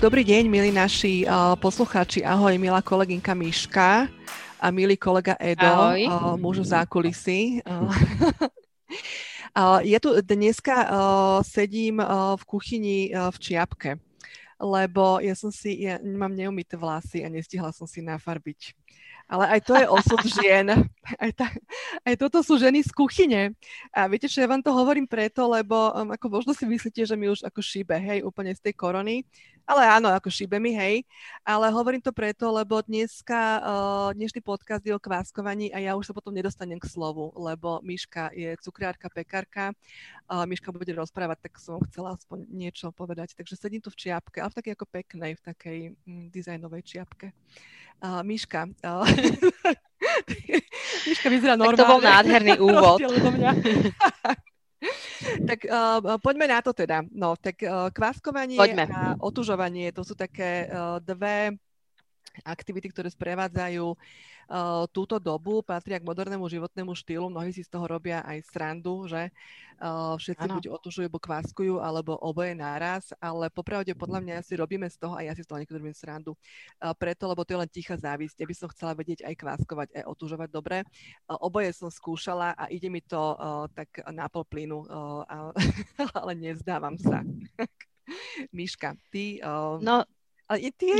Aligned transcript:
Dobrý 0.00 0.24
deň, 0.24 0.48
milí 0.48 0.72
naši 0.72 1.28
uh, 1.28 1.52
poslucháči. 1.60 2.24
Ahoj, 2.24 2.56
milá 2.56 2.80
kolegynka 2.80 3.36
Miška 3.36 4.08
a 4.56 4.66
milý 4.72 4.96
kolega 4.96 5.36
Edo, 5.36 5.68
Ahoj. 5.68 6.00
uh, 6.08 6.34
muž 6.40 6.64
v 6.64 6.72
zákulisí. 6.72 7.60
Uh, 7.68 7.92
ja 9.92 10.00
tu 10.00 10.16
dneska 10.24 10.88
sedím 11.44 12.00
v 12.32 12.42
kuchyni 12.48 13.12
v 13.12 13.36
Čiapke, 13.36 14.00
lebo 14.56 15.20
ja 15.20 15.36
som 15.36 15.52
si, 15.52 15.84
ja 15.84 16.00
mám 16.00 16.32
neumité 16.32 16.80
vlasy 16.80 17.20
a 17.20 17.28
nestihla 17.28 17.68
som 17.68 17.84
si 17.84 18.00
nafarbiť. 18.00 18.72
Ale 19.30 19.46
aj 19.46 19.60
to 19.62 19.78
je 19.78 19.86
osud 19.86 20.20
žien. 20.42 20.66
Aj, 21.14 21.30
ta, 21.30 21.46
aj 22.02 22.14
toto 22.18 22.42
sú 22.42 22.58
ženy 22.58 22.82
z 22.82 22.90
kuchyne. 22.90 23.54
A 23.94 24.10
viete, 24.10 24.26
čo 24.26 24.42
ja 24.42 24.50
vám 24.50 24.58
to 24.58 24.74
hovorím 24.74 25.06
preto, 25.06 25.46
lebo 25.46 25.94
um, 25.94 26.10
ako 26.10 26.26
možno 26.26 26.50
si 26.50 26.66
myslíte, 26.66 27.06
že 27.06 27.14
mi 27.14 27.30
už 27.30 27.46
ako 27.46 27.62
šíbe, 27.62 27.94
hej, 27.94 28.26
úplne 28.26 28.50
z 28.50 28.58
tej 28.58 28.74
korony. 28.74 29.22
Ale 29.70 29.86
áno, 29.86 30.10
ako 30.10 30.26
šíbe 30.34 30.58
mi, 30.58 30.74
hej. 30.74 31.06
Ale 31.46 31.70
hovorím 31.70 32.02
to 32.02 32.10
preto, 32.10 32.50
lebo 32.50 32.82
dneska, 32.82 33.62
uh, 33.62 34.10
dnešný 34.18 34.42
podcast 34.42 34.82
je 34.82 34.90
o 34.90 34.98
kváskovaní 34.98 35.70
a 35.70 35.78
ja 35.78 35.94
už 35.94 36.10
sa 36.10 36.14
potom 36.16 36.34
nedostanem 36.34 36.74
k 36.82 36.90
slovu, 36.90 37.30
lebo 37.38 37.78
Miška 37.86 38.34
je 38.34 38.58
cukriárka, 38.58 39.06
pekárka. 39.14 39.70
Uh, 40.26 40.42
Miška 40.42 40.74
bude 40.74 40.90
rozprávať, 40.90 41.46
tak 41.46 41.62
som 41.62 41.78
chcela 41.86 42.18
aspoň 42.18 42.50
niečo 42.50 42.90
povedať. 42.90 43.38
Takže 43.38 43.54
sedím 43.54 43.78
tu 43.78 43.94
v 43.94 44.10
čiapke, 44.10 44.42
ale 44.42 44.50
v 44.50 44.58
takej 44.58 44.74
ako 44.74 44.86
peknej, 44.90 45.38
v 45.38 45.42
takej 45.46 45.78
mm, 46.02 46.34
dizajnovej 46.34 46.82
čiapke. 46.82 47.30
Uh, 48.02 48.26
Miška. 48.26 48.66
Miška 51.06 51.30
vyzerá 51.30 51.54
normálne. 51.54 51.78
Tak 51.78 51.86
to 51.86 51.92
bol 51.94 52.02
nádherný 52.02 52.58
úvod. 52.66 52.98
tak 55.48 55.68
uh, 55.68 56.16
poďme 56.18 56.48
na 56.48 56.58
to 56.64 56.72
teda. 56.72 57.04
No, 57.12 57.36
tak 57.36 57.60
uh, 57.62 57.92
kváskovanie 57.92 58.56
poďme. 58.56 58.88
a 58.88 59.14
otužovanie, 59.20 59.92
to 59.92 60.02
sú 60.02 60.16
také 60.16 60.68
uh, 60.68 60.98
dve 61.00 61.60
aktivity, 62.46 62.88
ktoré 62.88 63.10
sprevádzajú 63.10 63.86
uh, 63.92 64.84
túto 64.94 65.18
dobu, 65.18 65.60
patria 65.60 65.98
k 65.98 66.06
modernému 66.06 66.46
životnému 66.46 66.94
štýlu. 66.94 67.28
Mnohí 67.28 67.50
si 67.50 67.66
z 67.66 67.70
toho 67.70 67.86
robia 67.86 68.22
aj 68.22 68.46
srandu, 68.48 69.06
že 69.10 69.28
uh, 69.82 70.14
všetci 70.16 70.46
ano. 70.46 70.54
buď 70.58 70.64
otužujú, 70.70 71.06
alebo 71.10 71.20
kváskujú, 71.20 71.74
alebo 71.82 72.12
oboje 72.22 72.54
náraz, 72.54 73.10
ale 73.18 73.50
popravde 73.50 73.92
podľa 73.98 74.20
mňa 74.22 74.36
si 74.46 74.54
robíme 74.56 74.86
z 74.88 74.96
toho, 74.98 75.14
a 75.18 75.26
ja 75.26 75.32
si 75.34 75.42
z 75.42 75.48
toho 75.50 75.58
niekedy 75.58 75.78
robím 75.78 75.96
srandu, 75.96 76.32
uh, 76.34 76.94
preto, 76.94 77.26
lebo 77.26 77.42
to 77.42 77.54
je 77.56 77.60
len 77.66 77.70
tichá 77.70 77.94
závisť. 77.98 78.36
Ja 78.40 78.46
by 78.48 78.54
som 78.56 78.72
chcela 78.72 78.92
vedieť 78.94 79.26
aj 79.26 79.34
kváskovať, 79.34 79.88
aj 80.00 80.04
otužovať 80.06 80.48
dobre. 80.50 80.86
Oboje 81.26 81.74
som 81.74 81.90
skúšala 81.90 82.54
a 82.54 82.70
ide 82.70 82.90
mi 82.90 83.02
to 83.02 83.36
tak 83.74 84.02
na 84.10 84.26
pol 84.26 84.42
plynu, 84.46 84.86
ale 86.18 86.32
nezdávam 86.34 86.94
sa. 86.98 87.22
Miška, 88.56 88.98
ty... 89.14 89.38
No, 89.80 90.02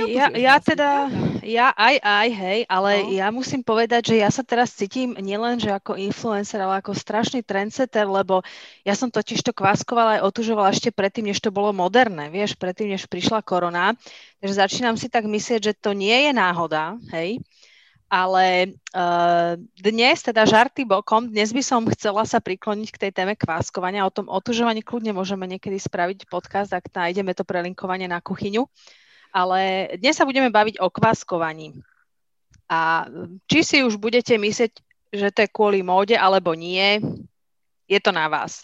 ja, 0.06 0.30
ja 0.30 0.54
teda, 0.62 1.10
ja 1.42 1.74
aj, 1.74 1.98
aj, 1.98 2.28
hej, 2.30 2.58
ale 2.70 3.02
no. 3.02 3.10
ja 3.10 3.26
musím 3.34 3.66
povedať, 3.66 4.14
že 4.14 4.22
ja 4.22 4.30
sa 4.30 4.46
teraz 4.46 4.70
cítim 4.70 5.18
nielen, 5.18 5.58
že 5.58 5.74
ako 5.74 5.98
influencer, 5.98 6.62
ale 6.62 6.78
ako 6.78 6.94
strašný 6.94 7.42
trendsetter, 7.42 8.06
lebo 8.06 8.46
ja 8.86 8.94
som 8.94 9.10
totiž 9.10 9.42
to 9.42 9.50
kváskovala 9.50 10.22
aj 10.22 10.30
otužovala 10.30 10.70
ešte 10.70 10.94
predtým, 10.94 11.34
než 11.34 11.42
to 11.42 11.50
bolo 11.50 11.74
moderné, 11.74 12.30
vieš, 12.30 12.54
predtým, 12.54 12.94
než 12.94 13.10
prišla 13.10 13.42
korona. 13.42 13.98
Takže 14.38 14.54
začínam 14.54 14.94
si 14.94 15.10
tak 15.10 15.26
myslieť, 15.26 15.74
že 15.74 15.74
to 15.74 15.98
nie 15.98 16.30
je 16.30 16.32
náhoda, 16.32 16.94
hej. 17.10 17.42
Ale 18.10 18.74
uh, 18.94 19.54
dnes, 19.78 20.18
teda 20.18 20.42
žarty 20.46 20.82
bokom, 20.82 21.30
dnes 21.30 21.50
by 21.54 21.62
som 21.62 21.86
chcela 21.90 22.26
sa 22.26 22.42
prikloniť 22.42 22.88
k 22.90 23.00
tej 23.06 23.10
téme 23.14 23.34
kváskovania. 23.38 24.06
O 24.06 24.14
tom 24.14 24.26
otužovaní 24.26 24.82
kľudne 24.82 25.14
môžeme 25.14 25.46
niekedy 25.46 25.78
spraviť 25.78 26.26
podcast, 26.26 26.74
ak 26.74 26.90
nájdeme 26.90 27.34
to 27.34 27.46
prelinkovanie 27.46 28.10
na 28.10 28.18
kuchyňu. 28.18 28.66
Ale 29.30 29.92
dnes 29.98 30.18
sa 30.18 30.26
budeme 30.26 30.50
baviť 30.50 30.82
o 30.82 30.90
kváskovaní. 30.90 31.78
A 32.70 33.06
či 33.50 33.66
si 33.66 33.78
už 33.82 33.98
budete 33.98 34.38
myslieť, 34.38 34.72
že 35.10 35.28
to 35.34 35.42
je 35.42 35.50
kvôli 35.50 35.82
móde 35.82 36.14
alebo 36.14 36.54
nie, 36.54 37.02
je 37.90 37.98
to 37.98 38.14
na 38.14 38.30
vás. 38.30 38.62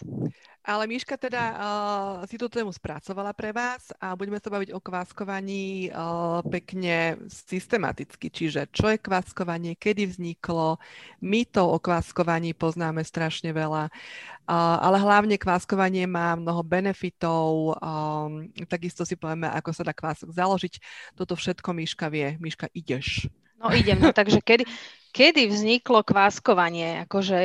Ale 0.67 0.83
Miška 0.83 1.15
teda 1.15 1.43
uh, 1.55 2.27
si 2.27 2.35
tú 2.35 2.51
tému 2.51 2.75
spracovala 2.75 3.31
pre 3.31 3.55
vás 3.55 3.87
a 4.03 4.11
budeme 4.19 4.35
sa 4.35 4.51
baviť 4.51 4.75
o 4.75 4.83
kváskovaní 4.83 5.87
uh, 5.87 6.43
pekne 6.43 7.15
systematicky. 7.31 8.27
Čiže 8.27 8.67
čo 8.75 8.91
je 8.91 8.99
kváskovanie, 8.99 9.79
kedy 9.79 10.11
vzniklo, 10.11 10.75
my 11.23 11.47
to 11.47 11.63
o 11.63 11.79
kváskovaní 11.79 12.51
poznáme 12.51 12.99
strašne 13.07 13.55
veľa, 13.55 13.87
uh, 13.87 14.77
ale 14.83 14.99
hlavne 14.99 15.39
kváskovanie 15.39 16.03
má 16.03 16.35
mnoho 16.35 16.59
benefitov, 16.67 17.79
um, 17.79 18.51
takisto 18.67 19.07
si 19.07 19.15
povieme, 19.15 19.47
ako 19.47 19.71
sa 19.71 19.87
dá 19.87 19.95
kvások 19.95 20.35
založiť. 20.35 20.83
Toto 21.15 21.39
všetko 21.39 21.71
Miška 21.71 22.11
vie. 22.11 22.35
Miška, 22.43 22.67
ideš. 22.75 23.31
No 23.55 23.71
idem, 23.71 24.03
no 24.03 24.11
takže 24.11 24.43
kedy, 24.43 24.67
kedy 25.15 25.47
vzniklo 25.47 26.03
kváskovanie? 26.03 27.07
Akože 27.07 27.39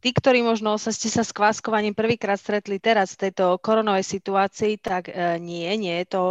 tí, 0.00 0.10
ktorí 0.16 0.40
možno 0.40 0.80
sa 0.80 0.90
ste 0.90 1.12
sa 1.12 1.20
s 1.20 1.30
kváskovaním 1.30 1.92
prvýkrát 1.92 2.40
stretli 2.40 2.80
teraz 2.80 3.14
v 3.14 3.28
tejto 3.28 3.60
koronovej 3.60 4.02
situácii, 4.02 4.80
tak 4.80 5.12
e, 5.12 5.36
nie, 5.38 5.68
nie 5.76 6.00
je 6.02 6.06
to 6.08 6.22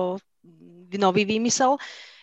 nový 0.97 1.23
výmysel. 1.23 1.77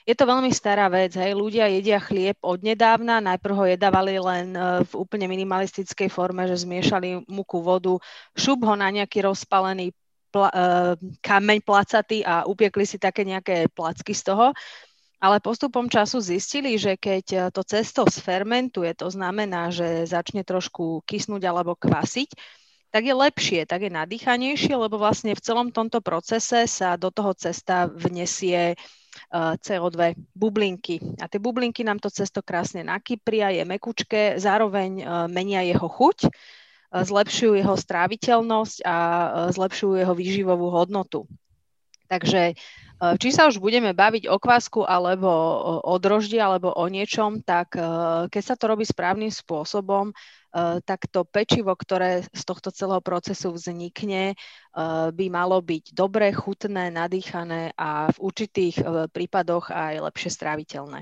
Je 0.06 0.14
to 0.14 0.22
veľmi 0.22 0.54
stará 0.54 0.86
vec, 0.86 1.18
hej. 1.18 1.34
Ľudia 1.34 1.66
jedia 1.66 1.98
chlieb 1.98 2.38
od 2.38 2.62
nedávna, 2.62 3.18
najprv 3.18 3.54
ho 3.58 3.64
jedávali 3.66 4.18
len 4.18 4.54
e, 4.54 4.58
v 4.86 4.92
úplne 4.98 5.26
minimalistickej 5.30 6.10
forme, 6.10 6.46
že 6.50 6.62
zmiešali 6.62 7.26
muku, 7.26 7.58
vodu, 7.62 7.94
šup 8.34 8.66
ho 8.66 8.74
na 8.78 8.90
nejaký 8.90 9.26
rozpalený 9.26 9.90
pla, 10.30 10.50
e, 10.50 10.54
kameň 11.22 11.58
placatý 11.62 12.22
a 12.26 12.46
upiekli 12.46 12.86
si 12.86 12.98
také 12.98 13.26
nejaké 13.26 13.70
placky 13.70 14.14
z 14.14 14.34
toho 14.34 14.54
ale 15.16 15.40
postupom 15.40 15.88
času 15.88 16.20
zistili, 16.20 16.76
že 16.76 17.00
keď 17.00 17.24
e, 17.32 17.38
to 17.48 17.64
cesto 17.64 18.04
sfermentuje, 18.04 18.92
to 18.92 19.08
znamená, 19.08 19.72
že 19.72 20.04
začne 20.04 20.44
trošku 20.44 21.00
kysnúť 21.08 21.42
alebo 21.48 21.72
kvasiť, 21.72 22.30
tak 22.92 23.02
je 23.04 23.14
lepšie, 23.16 23.60
tak 23.68 23.84
je 23.84 23.92
nadýchanejšie, 23.92 24.72
lebo 24.76 24.96
vlastne 24.96 25.36
v 25.36 25.44
celom 25.44 25.68
tomto 25.72 26.00
procese 26.00 26.64
sa 26.68 26.96
do 26.96 27.08
toho 27.12 27.32
cesta 27.32 27.88
vnesie 27.88 28.72
e, 28.72 28.76
CO2 29.34 30.16
bublinky. 30.36 31.00
A 31.20 31.28
tie 31.32 31.40
bublinky 31.40 31.80
nám 31.80 31.96
to 31.96 32.12
cesto 32.12 32.44
krásne 32.44 32.84
nakypria, 32.84 33.56
je 33.56 33.64
mekučké, 33.64 34.36
zároveň 34.36 34.90
e, 35.00 35.04
menia 35.32 35.64
jeho 35.64 35.88
chuť, 35.88 36.28
zlepšujú 36.96 37.58
jeho 37.58 37.76
stráviteľnosť 37.76 38.86
a 38.86 38.96
zlepšujú 39.52 40.00
jeho 40.00 40.14
výživovú 40.16 40.70
hodnotu. 40.70 41.26
Takže 42.06 42.54
Eh, 42.96 43.12
či 43.20 43.28
sa 43.28 43.44
už 43.44 43.60
budeme 43.60 43.92
baviť 43.92 44.24
o 44.32 44.40
kvásku 44.40 44.80
alebo 44.80 45.28
o 45.84 45.94
droždi 46.00 46.40
alebo 46.40 46.72
o 46.72 46.84
niečom, 46.88 47.44
tak 47.44 47.76
eh, 47.76 47.84
keď 48.32 48.42
sa 48.42 48.54
to 48.56 48.72
robí 48.72 48.88
správnym 48.88 49.28
spôsobom, 49.28 50.16
eh, 50.16 50.80
tak 50.80 51.04
to 51.12 51.28
pečivo, 51.28 51.76
ktoré 51.76 52.24
z 52.24 52.42
tohto 52.48 52.72
celého 52.72 53.04
procesu 53.04 53.52
vznikne, 53.52 54.32
by 55.16 55.26
malo 55.32 55.56
byť 55.64 55.96
dobré, 55.96 56.36
chutné, 56.36 56.92
nadýchané 56.92 57.72
a 57.80 58.12
v 58.12 58.18
určitých 58.28 58.84
prípadoch 59.08 59.72
aj 59.72 60.04
lepšie 60.04 60.28
stráviteľné. 60.36 61.00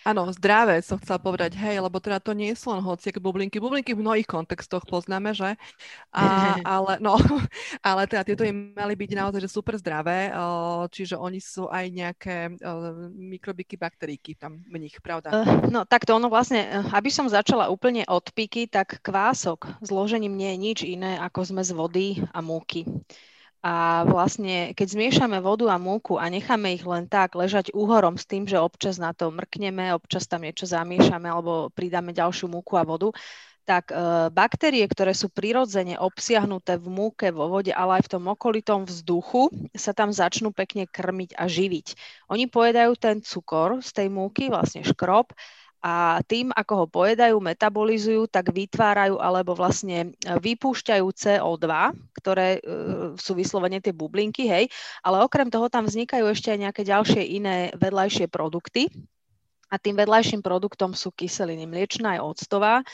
Áno, 0.00 0.32
zdravé 0.32 0.80
som 0.80 0.96
chcela 0.96 1.20
povedať, 1.20 1.52
hej, 1.60 1.76
lebo 1.76 2.00
teda 2.00 2.24
to 2.24 2.32
nie 2.32 2.56
sú 2.56 2.72
len 2.72 2.80
hociaké 2.80 3.20
bublinky. 3.20 3.60
Bublinky 3.60 3.92
v 3.92 4.00
mnohých 4.00 4.24
kontextoch 4.24 4.88
poznáme, 4.88 5.36
že? 5.36 5.60
A, 6.08 6.56
ale, 6.64 6.96
no, 7.04 7.20
ale 7.84 8.08
teda 8.08 8.24
tieto 8.24 8.42
im 8.48 8.72
mali 8.72 8.96
byť 8.96 9.10
naozaj 9.12 9.40
že 9.44 9.50
super 9.52 9.76
zdravé, 9.76 10.32
čiže 10.88 11.20
oni 11.20 11.36
sú 11.44 11.68
aj 11.68 11.84
nejaké 11.92 12.36
mikrobiky, 13.12 13.76
bakteríky 13.76 14.40
tam 14.40 14.64
v 14.64 14.88
nich, 14.88 14.96
pravda? 15.04 15.36
Uh, 15.36 15.68
no 15.68 15.84
takto 15.84 16.16
ono 16.16 16.32
vlastne, 16.32 16.64
eh, 16.64 16.80
aby 16.96 17.12
som 17.12 17.28
začala 17.28 17.68
úplne 17.68 18.08
od 18.08 18.24
piky, 18.32 18.72
tak 18.72 19.04
kvások 19.04 19.84
zložením 19.84 20.32
nie 20.32 20.56
je 20.56 20.58
nič 20.58 20.78
iné 20.88 21.20
ako 21.20 21.44
zmes 21.44 21.76
vody 21.76 22.24
a 22.32 22.40
múky. 22.40 22.88
A 23.60 24.08
vlastne, 24.08 24.72
keď 24.72 24.96
zmiešame 24.96 25.36
vodu 25.44 25.68
a 25.68 25.76
múku 25.76 26.16
a 26.16 26.32
necháme 26.32 26.72
ich 26.72 26.84
len 26.88 27.04
tak 27.04 27.36
ležať 27.36 27.76
úhorom 27.76 28.16
s 28.16 28.24
tým, 28.24 28.48
že 28.48 28.56
občas 28.56 28.96
na 28.96 29.12
to 29.12 29.28
mrkneme, 29.28 29.92
občas 29.92 30.24
tam 30.24 30.48
niečo 30.48 30.64
zamiešame 30.64 31.28
alebo 31.28 31.68
pridáme 31.76 32.16
ďalšiu 32.16 32.48
múku 32.48 32.80
a 32.80 32.88
vodu, 32.88 33.12
tak 33.68 33.92
e, 33.92 34.32
baktérie, 34.32 34.82
ktoré 34.88 35.12
sú 35.12 35.28
prirodzene 35.28 36.00
obsiahnuté 36.00 36.80
v 36.80 36.88
múke, 36.88 37.28
vo 37.28 37.52
vode, 37.52 37.70
ale 37.70 38.00
aj 38.00 38.08
v 38.08 38.12
tom 38.16 38.24
okolitom 38.32 38.88
vzduchu, 38.88 39.52
sa 39.76 39.92
tam 39.92 40.08
začnú 40.08 40.50
pekne 40.56 40.88
krmiť 40.88 41.36
a 41.36 41.44
živiť. 41.44 41.86
Oni 42.32 42.48
pojedajú 42.48 42.96
ten 42.96 43.20
cukor 43.20 43.84
z 43.84 43.90
tej 43.92 44.08
múky, 44.08 44.48
vlastne 44.48 44.80
škrob, 44.82 45.36
a 45.80 46.20
tým, 46.28 46.52
ako 46.52 46.84
ho 46.84 46.86
pojedajú, 46.86 47.40
metabolizujú, 47.40 48.28
tak 48.28 48.52
vytvárajú 48.52 49.16
alebo 49.16 49.56
vlastne 49.56 50.12
e, 50.12 50.36
vypúšťajú 50.36 51.06
CO2, 51.08 51.66
ktoré 52.20 52.48
e, 52.56 52.60
sú 53.16 53.32
vyslovene 53.32 53.80
tie 53.80 53.96
bublinky, 53.96 54.44
hej, 54.44 54.68
ale 55.00 55.24
okrem 55.24 55.48
toho 55.48 55.72
tam 55.72 55.88
vznikajú 55.88 56.28
ešte 56.28 56.52
aj 56.52 56.58
nejaké 56.68 56.82
ďalšie 56.84 57.22
iné 57.24 57.72
vedľajšie 57.80 58.28
produkty. 58.28 58.92
A 59.72 59.80
tým 59.80 59.96
vedľajším 59.96 60.44
produktom 60.44 60.92
sú 60.92 61.14
kyseliny 61.16 61.64
mliečná 61.64 62.18
aj 62.18 62.20
octová. 62.36 62.84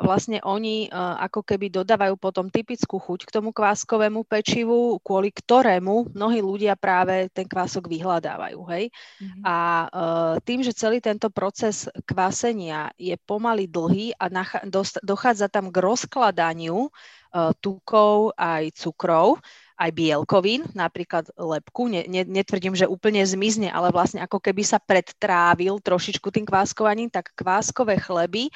Vlastne 0.00 0.40
oni 0.40 0.88
uh, 0.88 1.20
ako 1.20 1.44
keby 1.44 1.68
dodávajú 1.68 2.16
potom 2.16 2.48
typickú 2.48 2.96
chuť 2.96 3.28
k 3.28 3.34
tomu 3.36 3.52
kváskovému 3.52 4.24
pečivu, 4.24 4.96
kvôli 5.04 5.28
ktorému 5.28 6.16
mnohí 6.16 6.40
ľudia 6.40 6.72
práve 6.72 7.28
ten 7.36 7.44
kvások 7.44 7.84
vyhľadávajú. 7.84 8.60
Hej? 8.72 8.88
Mm-hmm. 9.20 9.42
A 9.44 9.56
uh, 9.86 10.34
tým, 10.40 10.64
že 10.64 10.72
celý 10.72 11.04
tento 11.04 11.28
proces 11.28 11.84
kvásenia 12.08 12.88
je 12.96 13.12
pomaly 13.28 13.68
dlhý 13.68 14.16
a 14.16 14.32
nach- 14.32 14.64
dochádza 15.04 15.52
tam 15.52 15.68
k 15.68 15.76
rozkladaniu 15.84 16.88
uh, 16.88 17.52
tukov 17.60 18.32
aj 18.40 18.72
cukrov, 18.72 19.36
aj 19.76 19.90
bielkovín, 19.92 20.64
napríklad 20.72 21.28
lepku. 21.36 21.92
Ne, 21.92 22.08
ne, 22.08 22.24
netvrdím, 22.24 22.72
že 22.72 22.88
úplne 22.88 23.20
zmizne, 23.24 23.68
ale 23.68 23.92
vlastne 23.92 24.24
ako 24.24 24.40
keby 24.40 24.64
sa 24.64 24.80
predtrávil 24.80 25.76
trošičku 25.80 26.28
tým 26.32 26.48
kváskovaním, 26.48 27.12
tak 27.12 27.32
kváskové 27.36 28.00
chleby 28.00 28.48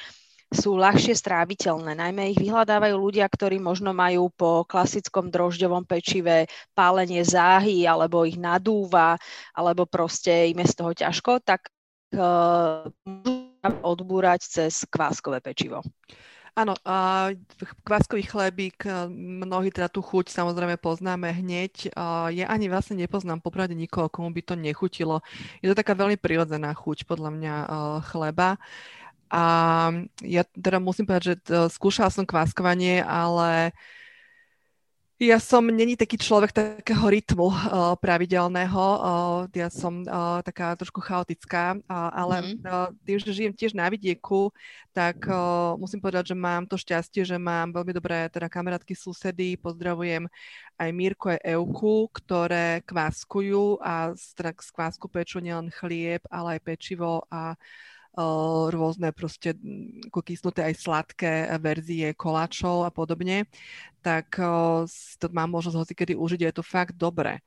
sú 0.55 0.79
ľahšie 0.79 1.11
stráviteľné. 1.11 1.93
Najmä 1.93 2.31
ich 2.31 2.39
vyhľadávajú 2.39 2.95
ľudia, 2.95 3.27
ktorí 3.27 3.59
možno 3.59 3.91
majú 3.91 4.31
po 4.31 4.63
klasickom 4.63 5.27
drožďovom 5.29 5.83
pečive 5.83 6.47
pálenie 6.71 7.21
záhy, 7.21 7.83
alebo 7.83 8.23
ich 8.23 8.39
nadúva, 8.39 9.19
alebo 9.51 9.83
proste 9.83 10.49
im 10.49 10.63
je 10.63 10.71
z 10.71 10.75
toho 10.79 10.91
ťažko, 10.95 11.43
tak 11.43 11.67
uh, 12.15 12.87
odbúrať 13.83 14.41
cez 14.47 14.87
kváskové 14.87 15.43
pečivo. 15.43 15.83
Áno, 16.55 16.71
a 16.87 17.35
kváskový 17.83 18.23
chlebík, 18.31 18.87
mnohí 19.11 19.75
teda 19.75 19.91
tú 19.91 19.99
chuť 19.99 20.31
samozrejme 20.31 20.79
poznáme 20.79 21.27
hneď. 21.27 21.91
Ja 22.31 22.47
ani 22.47 22.71
vlastne 22.71 22.95
nepoznám 22.95 23.43
popravde 23.43 23.75
nikoho, 23.75 24.07
komu 24.07 24.31
by 24.31 24.39
to 24.39 24.55
nechutilo. 24.55 25.19
Je 25.59 25.67
to 25.67 25.75
taká 25.75 25.99
veľmi 25.99 26.15
prirodzená 26.15 26.71
chuť 26.71 27.11
podľa 27.11 27.29
mňa 27.35 27.53
chleba. 28.07 28.55
A 29.29 29.43
ja 30.21 30.43
teda 30.53 30.77
musím 30.77 31.09
povedať, 31.09 31.23
že 31.33 31.35
skúšala 31.73 32.13
som 32.13 32.27
kváskovanie, 32.27 33.01
ale 33.01 33.69
uh, 33.69 34.03
ja 35.15 35.39
som 35.39 35.63
není 35.63 35.95
taký 35.95 36.19
človek 36.19 36.51
takého 36.51 37.07
rytmu 37.07 37.47
uh, 37.47 37.95
pravidelného, 37.95 38.83
uh, 38.83 39.39
ja 39.55 39.71
som 39.71 40.03
uh, 40.03 40.43
taká 40.43 40.75
trošku 40.75 40.99
chaotická, 40.99 41.79
uh, 41.79 42.11
ale 42.11 42.35
mm-hmm. 42.43 42.67
uh, 42.67 42.91
tým, 43.07 43.17
že 43.23 43.31
žijem 43.31 43.55
tiež 43.55 43.71
na 43.79 43.87
vidieku, 43.87 44.51
tak 44.91 45.23
uh, 45.23 45.79
musím 45.79 46.03
povedať, 46.03 46.31
že 46.31 46.35
mám 46.35 46.67
to 46.67 46.75
šťastie, 46.75 47.23
že 47.23 47.39
mám 47.39 47.71
veľmi 47.71 47.95
dobré 47.95 48.27
teda 48.27 48.51
kamarátky, 48.51 48.91
susedy, 48.91 49.55
pozdravujem 49.55 50.27
aj 50.75 50.89
Mírku, 50.91 51.31
aj 51.31 51.39
Euku, 51.47 52.11
ktoré 52.11 52.83
kváskujú 52.83 53.79
a 53.79 54.11
z, 54.19 54.35
z 54.35 54.69
kvásku 54.75 55.07
pečú 55.07 55.39
nielen 55.39 55.71
chlieb, 55.71 56.27
ale 56.27 56.59
aj 56.59 56.61
pečivo 56.75 57.23
a 57.31 57.55
rôzne 58.71 59.11
proste 59.11 59.53
ako 60.07 60.19
kysnuté 60.23 60.63
aj 60.63 60.75
sladké 60.79 61.33
verzie 61.59 62.15
koláčov 62.15 62.87
a 62.87 62.91
podobne, 62.91 63.45
tak 63.99 64.39
to 65.19 65.25
mám 65.35 65.51
možnosť 65.51 65.77
hocikedy 65.77 66.13
užiť 66.15 66.39
a 66.43 66.47
je 66.49 66.55
to 66.55 66.63
fakt 66.63 66.95
dobré. 66.95 67.43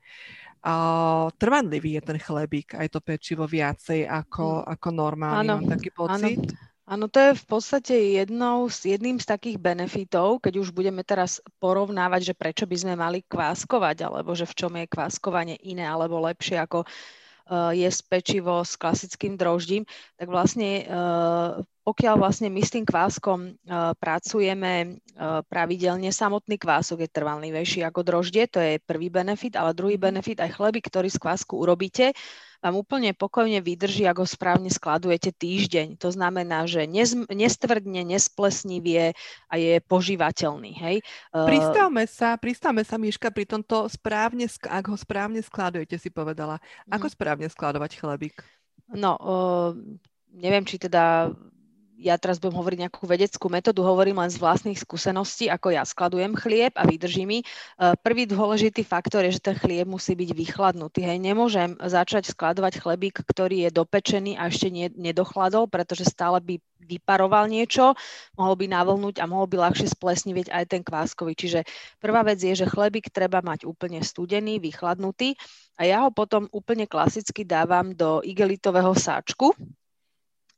Uh, 0.59 1.31
trvanlivý 1.39 1.95
je 1.95 2.03
ten 2.03 2.19
chlebík, 2.19 2.75
aj 2.75 2.91
to 2.91 2.99
pečivo 2.99 3.47
viacej 3.47 4.03
ako, 4.03 4.59
mm. 4.59 4.75
ako 4.75 4.87
normálny, 4.91 5.47
ano, 5.47 5.63
mám 5.63 5.71
taký 5.71 5.89
pocit. 5.95 6.51
Áno, 6.83 7.05
to 7.07 7.21
je 7.21 7.31
v 7.37 7.45
podstate 7.47 7.95
jednou, 8.17 8.67
jedným 8.67 9.21
z 9.21 9.29
takých 9.29 9.61
benefitov, 9.61 10.43
keď 10.43 10.59
už 10.59 10.75
budeme 10.75 11.05
teraz 11.05 11.39
porovnávať, 11.63 12.33
že 12.33 12.35
prečo 12.35 12.65
by 12.67 12.75
sme 12.75 12.93
mali 12.99 13.23
kváskovať, 13.23 14.09
alebo 14.09 14.35
že 14.35 14.49
v 14.49 14.57
čom 14.57 14.73
je 14.75 14.89
kváskovanie 14.89 15.55
iné 15.63 15.87
alebo 15.87 16.17
lepšie 16.17 16.59
ako 16.59 16.83
jesť 17.49 18.01
pečivo 18.07 18.61
s 18.61 18.77
klasickým 18.77 19.33
droždím, 19.35 19.83
tak 20.15 20.29
vlastne 20.29 20.85
eh, 20.85 21.51
pokiaľ 21.83 22.15
vlastne 22.21 22.53
my 22.53 22.61
s 22.61 22.73
tým 22.73 22.85
kváskom 22.85 23.39
eh, 23.49 23.53
pracujeme 23.97 25.01
pravidelne, 25.51 26.15
samotný 26.15 26.55
kvások 26.55 27.03
je 27.03 27.09
trvanlivejší 27.11 27.83
ako 27.83 28.07
droždie, 28.07 28.47
to 28.47 28.63
je 28.63 28.79
prvý 28.79 29.11
benefit, 29.11 29.59
ale 29.59 29.75
druhý 29.75 29.99
mhm. 29.99 30.03
benefit 30.07 30.39
aj 30.39 30.55
chleby, 30.55 30.79
ktorý 30.79 31.11
z 31.11 31.19
kvásku 31.19 31.53
urobíte, 31.59 32.15
vám 32.59 32.75
úplne 32.75 33.15
pokojne 33.15 33.63
vydrží, 33.63 34.03
ako 34.03 34.27
správne 34.27 34.67
skladujete 34.67 35.31
týždeň. 35.31 35.95
To 36.03 36.11
znamená, 36.11 36.67
že 36.67 36.83
nestvrdne, 37.31 38.03
nesplesnivie 38.03 39.15
a 39.47 39.53
je 39.55 39.79
požívateľný. 39.87 40.71
Hej? 40.75 40.95
Pristavme 41.31 42.03
sa, 42.03 42.35
pristavme 42.35 42.83
sa, 42.83 42.99
Miška, 42.99 43.31
pri 43.31 43.47
tomto 43.47 43.87
správne, 43.87 44.51
ak 44.67 44.85
ho 44.91 44.97
správne 44.99 45.39
skladujete, 45.39 45.95
si 45.95 46.11
povedala. 46.11 46.59
Ako 46.91 47.07
mm. 47.07 47.13
správne 47.15 47.47
skladovať 47.47 47.91
chlebík? 47.95 48.43
No, 48.91 49.15
uh, 49.15 49.71
neviem, 50.35 50.67
či 50.67 50.81
teda 50.81 51.31
ja 51.99 52.15
teraz 52.15 52.39
budem 52.39 52.55
hovoriť 52.55 52.79
nejakú 52.87 53.03
vedeckú 53.03 53.51
metódu, 53.51 53.83
hovorím 53.83 54.23
len 54.23 54.31
z 54.31 54.39
vlastných 54.39 54.79
skúseností, 54.79 55.51
ako 55.51 55.75
ja 55.75 55.83
skladujem 55.83 56.31
chlieb 56.39 56.71
a 56.79 56.87
vydrží 56.87 57.27
mi. 57.27 57.43
E, 57.43 57.45
prvý 57.99 58.23
dôležitý 58.23 58.87
faktor 58.87 59.27
je, 59.27 59.35
že 59.35 59.43
ten 59.43 59.59
chlieb 59.59 59.83
musí 59.83 60.15
byť 60.15 60.31
vychladnutý. 60.31 61.03
Hej, 61.03 61.19
nemôžem 61.19 61.75
začať 61.75 62.31
skladovať 62.31 62.79
chlebík, 62.79 63.19
ktorý 63.27 63.67
je 63.67 63.75
dopečený 63.75 64.39
a 64.39 64.47
ešte 64.47 64.71
nedochladol, 64.95 65.67
pretože 65.67 66.07
stále 66.07 66.39
by 66.39 66.55
vyparoval 66.79 67.51
niečo, 67.51 67.93
mohol 68.39 68.55
by 68.55 68.65
navlnúť 68.71 69.19
a 69.19 69.27
mohol 69.27 69.51
by 69.51 69.69
ľahšie 69.69 69.91
splesnivieť 69.91 70.49
aj 70.49 70.63
ten 70.71 70.81
kváskový. 70.81 71.35
Čiže 71.35 71.67
prvá 71.99 72.23
vec 72.23 72.39
je, 72.39 72.55
že 72.55 72.71
chlebík 72.71 73.11
treba 73.11 73.43
mať 73.43 73.67
úplne 73.67 73.99
studený, 73.99 74.63
vychladnutý 74.63 75.35
a 75.75 75.85
ja 75.85 76.07
ho 76.07 76.09
potom 76.09 76.47
úplne 76.55 76.87
klasicky 76.87 77.43
dávam 77.43 77.91
do 77.91 78.23
igelitového 78.23 78.95
sáčku, 78.95 79.51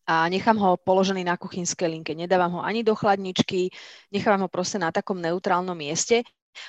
a 0.07 0.27
nechám 0.29 0.57
ho 0.57 0.77
položený 0.77 1.23
na 1.23 1.37
kuchynskej 1.37 1.87
linke. 1.87 2.11
Nedávam 2.17 2.59
ho 2.59 2.61
ani 2.61 2.81
do 2.83 2.97
chladničky, 2.97 3.69
nechávam 4.09 4.45
ho 4.45 4.49
proste 4.49 4.81
na 4.81 4.91
takom 4.91 5.21
neutrálnom 5.21 5.77
mieste. 5.77 6.25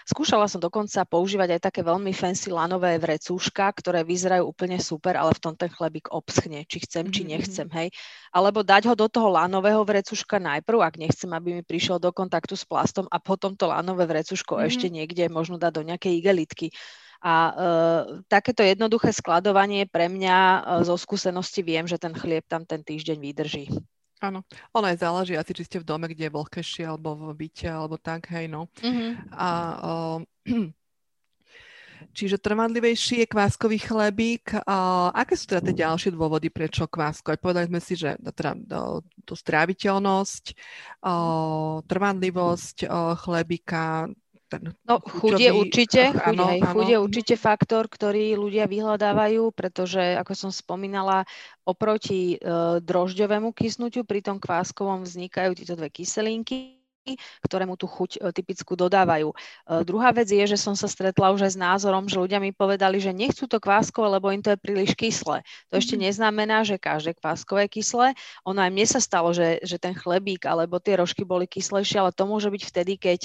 Skúšala 0.06 0.46
som 0.46 0.62
dokonca 0.62 1.02
používať 1.02 1.58
aj 1.58 1.60
také 1.70 1.80
veľmi 1.82 2.14
fancy 2.14 2.54
lanové 2.54 2.94
vrecúška, 3.02 3.66
ktoré 3.74 4.06
vyzerajú 4.06 4.46
úplne 4.46 4.78
super, 4.78 5.18
ale 5.18 5.34
v 5.34 5.42
tom 5.42 5.54
ten 5.58 5.66
chlebík 5.66 6.06
obschne, 6.14 6.62
či 6.70 6.86
chcem, 6.86 7.10
či 7.10 7.26
mm-hmm. 7.26 7.32
nechcem, 7.34 7.68
hej. 7.74 7.88
Alebo 8.30 8.62
dať 8.62 8.86
ho 8.86 8.94
do 8.94 9.10
toho 9.10 9.26
lanového 9.34 9.82
vrecúška 9.82 10.38
najprv, 10.38 10.78
ak 10.86 10.94
nechcem, 11.02 11.30
aby 11.34 11.58
mi 11.58 11.62
prišiel 11.66 11.98
do 11.98 12.14
kontaktu 12.14 12.54
s 12.54 12.62
plastom 12.62 13.10
a 13.10 13.18
potom 13.18 13.58
to 13.58 13.66
lanové 13.66 14.06
vrecúško 14.06 14.54
mm-hmm. 14.54 14.70
ešte 14.70 14.86
niekde 14.86 15.24
možno 15.26 15.58
dať 15.58 15.72
do 15.74 15.82
nejakej 15.82 16.12
igelitky. 16.14 16.70
A 17.22 17.34
e, 17.34 17.52
takéto 18.26 18.66
jednoduché 18.66 19.14
skladovanie 19.14 19.86
pre 19.86 20.10
mňa 20.10 20.36
e, 20.36 20.60
zo 20.82 20.98
skúsenosti 20.98 21.62
viem, 21.62 21.86
že 21.86 21.94
ten 21.94 22.10
chlieb 22.10 22.42
tam 22.50 22.66
ten 22.66 22.82
týždeň 22.82 23.18
vydrží. 23.22 23.70
Áno, 24.18 24.42
ono 24.74 24.86
aj 24.90 25.02
záleží 25.02 25.34
asi, 25.38 25.54
či 25.54 25.66
ste 25.66 25.78
v 25.82 25.86
dome, 25.86 26.10
kde 26.10 26.26
je 26.26 26.34
vlhkejšie, 26.34 26.84
alebo 26.86 27.14
v 27.14 27.46
byte, 27.46 27.66
alebo 27.70 27.98
tak, 27.98 28.26
hej, 28.34 28.50
no. 28.50 28.66
Mm-hmm. 28.82 29.10
A 29.38 29.48
e, 30.50 30.72
Čiže 32.10 32.42
trvanlivejší 32.42 33.22
je 33.22 33.30
kváskový 33.30 33.78
chlebík. 33.78 34.58
A 34.66 35.08
aké 35.14 35.38
sú 35.38 35.46
teda 35.46 35.62
tie 35.62 35.86
ďalšie 35.86 36.10
dôvody, 36.10 36.50
prečo 36.50 36.90
kváskovať? 36.90 37.38
Povedali 37.38 37.70
sme 37.70 37.80
si, 37.80 37.94
že 37.94 38.18
teda 38.18 38.58
tú 39.22 39.34
stráviteľnosť, 39.38 40.44
trvanlivosť 41.86 42.76
chlebíka, 43.22 44.10
ten 44.52 44.76
no, 44.84 45.00
chuť 45.00 45.40
je 45.40 45.50
určite, 45.56 46.02
chuť, 46.12 46.36
áno, 46.36 46.44
hej, 46.52 46.60
chuť 46.60 46.86
je 46.92 46.98
určite 47.00 47.34
faktor, 47.40 47.88
ktorý 47.88 48.36
ľudia 48.36 48.68
vyhľadávajú, 48.68 49.48
pretože, 49.56 50.20
ako 50.20 50.32
som 50.36 50.50
spomínala, 50.52 51.24
oproti 51.64 52.36
e, 52.36 52.46
drožďovému 52.84 53.56
kysnutiu 53.56 54.04
pri 54.04 54.20
tom 54.20 54.36
kváskovom 54.36 55.08
vznikajú 55.08 55.56
tieto 55.56 55.72
dve 55.72 55.88
kyselinky, 55.88 56.82
ktoré 57.42 57.66
mu 57.66 57.74
tú 57.74 57.90
chuť 57.90 58.18
e, 58.18 58.30
typickú 58.30 58.78
dodávajú. 58.78 59.32
E, 59.32 59.36
druhá 59.82 60.14
vec 60.14 60.30
je, 60.30 60.44
že 60.46 60.58
som 60.58 60.76
sa 60.78 60.86
stretla 60.86 61.34
už 61.34 61.48
aj 61.48 61.52
s 61.54 61.58
názorom, 61.58 62.06
že 62.06 62.20
ľudia 62.20 62.38
mi 62.38 62.54
povedali, 62.54 63.02
že 63.02 63.10
nechcú 63.10 63.50
to 63.50 63.58
kváskové, 63.58 64.18
lebo 64.18 64.30
im 64.30 64.42
to 64.42 64.54
je 64.54 64.58
príliš 64.60 64.94
kyslé. 64.94 65.42
To 65.72 65.80
ešte 65.80 65.98
mm-hmm. 65.98 66.06
neznamená, 66.12 66.56
že 66.62 66.78
každé 66.78 67.18
kváskové 67.18 67.66
je 67.66 67.82
kyslé. 67.82 68.06
Ono 68.46 68.58
aj 68.60 68.70
mne 68.70 68.86
sa 68.86 69.00
stalo, 69.02 69.34
že, 69.34 69.58
že 69.66 69.80
ten 69.82 69.96
chlebík 69.96 70.46
alebo 70.46 70.78
tie 70.78 70.98
rožky 70.98 71.26
boli 71.26 71.50
kyslejšie, 71.50 71.98
ale 71.98 72.14
to 72.14 72.28
môže 72.28 72.52
byť 72.52 72.62
vtedy, 72.62 72.94
keď 72.98 73.20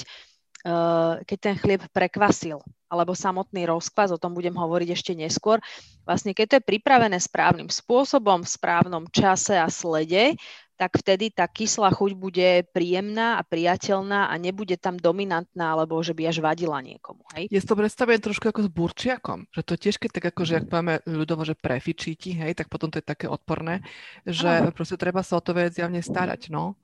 keď 1.24 1.38
ten 1.38 1.56
chlieb 1.56 1.82
prekvasil, 1.90 2.60
alebo 2.88 3.12
samotný 3.12 3.68
rozkvas, 3.68 4.12
o 4.12 4.20
tom 4.20 4.32
budem 4.32 4.56
hovoriť 4.56 4.88
ešte 4.92 5.12
neskôr. 5.12 5.60
Vlastne 6.08 6.32
keď 6.32 6.46
to 6.46 6.56
je 6.60 6.68
pripravené 6.76 7.20
správnym 7.20 7.68
spôsobom, 7.68 8.44
v 8.44 8.52
správnom 8.52 9.04
čase 9.12 9.56
a 9.56 9.68
slede, 9.68 10.36
tak 10.78 10.94
vtedy 10.94 11.34
tá 11.34 11.50
kyslá 11.50 11.90
chuť 11.90 12.14
bude 12.14 12.62
príjemná 12.70 13.34
a 13.34 13.42
priateľná 13.42 14.30
a 14.30 14.34
nebude 14.38 14.78
tam 14.78 14.94
dominantná, 14.94 15.74
alebo 15.74 15.98
že 15.98 16.14
by 16.14 16.30
až 16.30 16.38
vadila 16.38 16.78
niekomu. 16.78 17.26
Hej? 17.34 17.50
Ja 17.50 17.58
to 17.66 17.74
predstavujem 17.74 18.22
trošku 18.22 18.46
ako 18.46 18.62
s 18.62 18.70
burčiakom, 18.70 19.50
že 19.50 19.66
to 19.66 19.74
tiež 19.74 19.98
keď 19.98 20.22
tak 20.22 20.24
ako, 20.30 20.46
že 20.46 20.62
ak 20.62 20.70
máme 20.70 21.02
ľudovo, 21.02 21.42
že 21.42 21.58
prefičíti, 21.58 22.38
hej, 22.38 22.54
tak 22.54 22.70
potom 22.70 22.94
to 22.94 23.02
je 23.02 23.04
také 23.10 23.26
odporné, 23.26 23.82
že 24.22 24.46
Aha. 24.46 24.70
proste 24.70 24.94
treba 24.94 25.26
sa 25.26 25.42
o 25.42 25.42
to 25.42 25.50
vec 25.50 25.74
zjavne 25.74 25.98
starať, 25.98 26.54
no. 26.54 26.78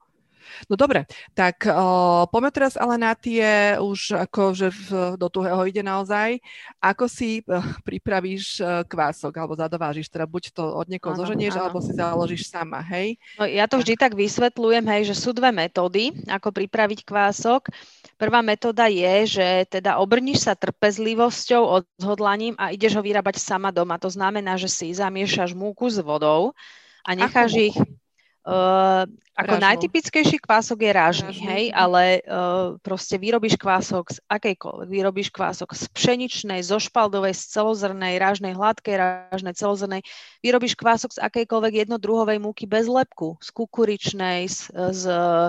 No 0.69 0.75
dobre, 0.79 1.09
tak 1.33 1.65
uh, 1.67 2.25
poďme 2.29 2.51
teraz 2.55 2.75
ale 2.79 3.01
na 3.01 3.13
tie 3.17 3.75
už 3.81 4.29
akože 4.29 4.69
v, 4.71 4.89
do 5.19 5.29
tuhého 5.29 5.63
ide 5.67 5.83
naozaj. 5.83 6.39
Ako 6.81 7.09
si 7.09 7.43
uh, 7.45 7.61
pripravíš 7.83 8.61
uh, 8.61 8.83
kvások 8.87 9.35
alebo 9.35 9.59
zadovážiš, 9.59 10.09
teda 10.09 10.29
buď 10.29 10.55
to 10.55 10.65
od 10.65 10.87
niekoho 10.89 11.17
zoženieš, 11.17 11.59
alebo 11.59 11.81
si 11.81 11.93
založíš 11.97 12.49
sama, 12.49 12.85
hej? 12.85 13.17
No, 13.41 13.49
ja 13.49 13.65
to 13.67 13.81
vždy 13.81 13.97
tak 13.97 14.13
vysvetľujem, 14.15 14.85
hej, 14.85 15.03
že 15.11 15.17
sú 15.17 15.33
dve 15.35 15.51
metódy, 15.51 16.15
ako 16.29 16.55
pripraviť 16.55 17.07
kvások. 17.07 17.73
Prvá 18.15 18.41
metóda 18.45 18.87
je, 18.87 19.41
že 19.41 19.49
teda 19.69 19.99
obrníš 19.99 20.47
sa 20.47 20.55
trpezlivosťou, 20.55 21.83
odhodlaním 21.83 22.55
a 22.61 22.71
ideš 22.71 22.97
ho 22.99 23.03
vyrábať 23.03 23.43
sama 23.43 23.75
doma. 23.75 23.99
To 23.99 24.11
znamená, 24.13 24.55
že 24.55 24.71
si 24.71 24.95
zamiešaš 24.95 25.57
múku 25.57 25.91
s 25.91 25.99
vodou 25.99 26.55
a 27.03 27.11
necháš 27.13 27.73
ich 27.73 27.77
Uh, 28.45 29.09
ako 29.41 29.57
najtypickejší 29.57 30.37
kvások 30.37 30.85
je 30.85 30.93
rážny, 30.93 31.33
Rážny. 31.33 31.49
hej, 31.49 31.65
ale 31.73 32.21
uh, 32.29 32.77
proste 32.85 33.17
vyrobíš 33.17 33.57
kvások 33.57 34.13
z 34.13 34.19
akejkoľvek. 34.29 34.89
Vyrobíš 34.93 35.33
kvások 35.33 35.73
z 35.73 35.89
pšeničnej, 35.89 36.61
zo 36.61 36.77
špaldovej, 36.77 37.33
z 37.33 37.41
celozrnej, 37.57 38.21
rážnej, 38.21 38.53
hladkej, 38.53 39.01
rážnej, 39.01 39.57
celozrnej. 39.57 40.05
Vyrobíš 40.45 40.77
kvások 40.77 41.17
z 41.17 41.25
akejkoľvek 41.25 41.89
jednodruhovej 41.89 42.37
múky 42.37 42.69
bez 42.69 42.85
lepku, 42.85 43.41
z 43.41 43.49
kukuričnej, 43.49 44.45
z, 44.45 44.69
z 44.93 45.03
uh, 45.09 45.49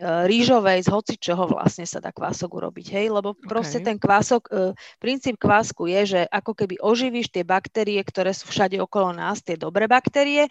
rýžovej, 0.00 0.82
z 0.82 0.88
hocičoho 0.88 1.44
vlastne 1.46 1.84
sa 1.84 2.00
dá 2.00 2.08
kvások 2.08 2.50
urobiť, 2.56 2.86
hej, 2.88 3.12
lebo 3.12 3.36
proste 3.36 3.78
okay. 3.78 3.86
ten 3.92 3.96
kvások, 4.00 4.42
uh, 4.48 4.72
princíp 4.96 5.36
kvásku 5.36 5.86
je, 5.86 6.00
že 6.18 6.20
ako 6.32 6.56
keby 6.56 6.80
oživíš 6.80 7.30
tie 7.30 7.44
baktérie, 7.44 8.00
ktoré 8.00 8.32
sú 8.32 8.48
všade 8.48 8.80
okolo 8.80 9.12
nás, 9.12 9.44
tie 9.44 9.60
dobré 9.60 9.84
baktérie, 9.86 10.48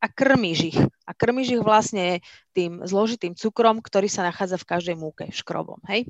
a 0.00 0.06
krmíš 0.08 0.58
ich. 0.74 0.78
A 1.04 1.10
krmíš 1.12 1.60
ich 1.60 1.62
vlastne 1.62 2.24
tým 2.56 2.80
zložitým 2.82 3.36
cukrom, 3.36 3.84
ktorý 3.84 4.08
sa 4.08 4.24
nachádza 4.24 4.56
v 4.56 4.68
každej 4.68 4.96
múke, 4.96 5.28
škrobom. 5.28 5.78
Hej? 5.86 6.08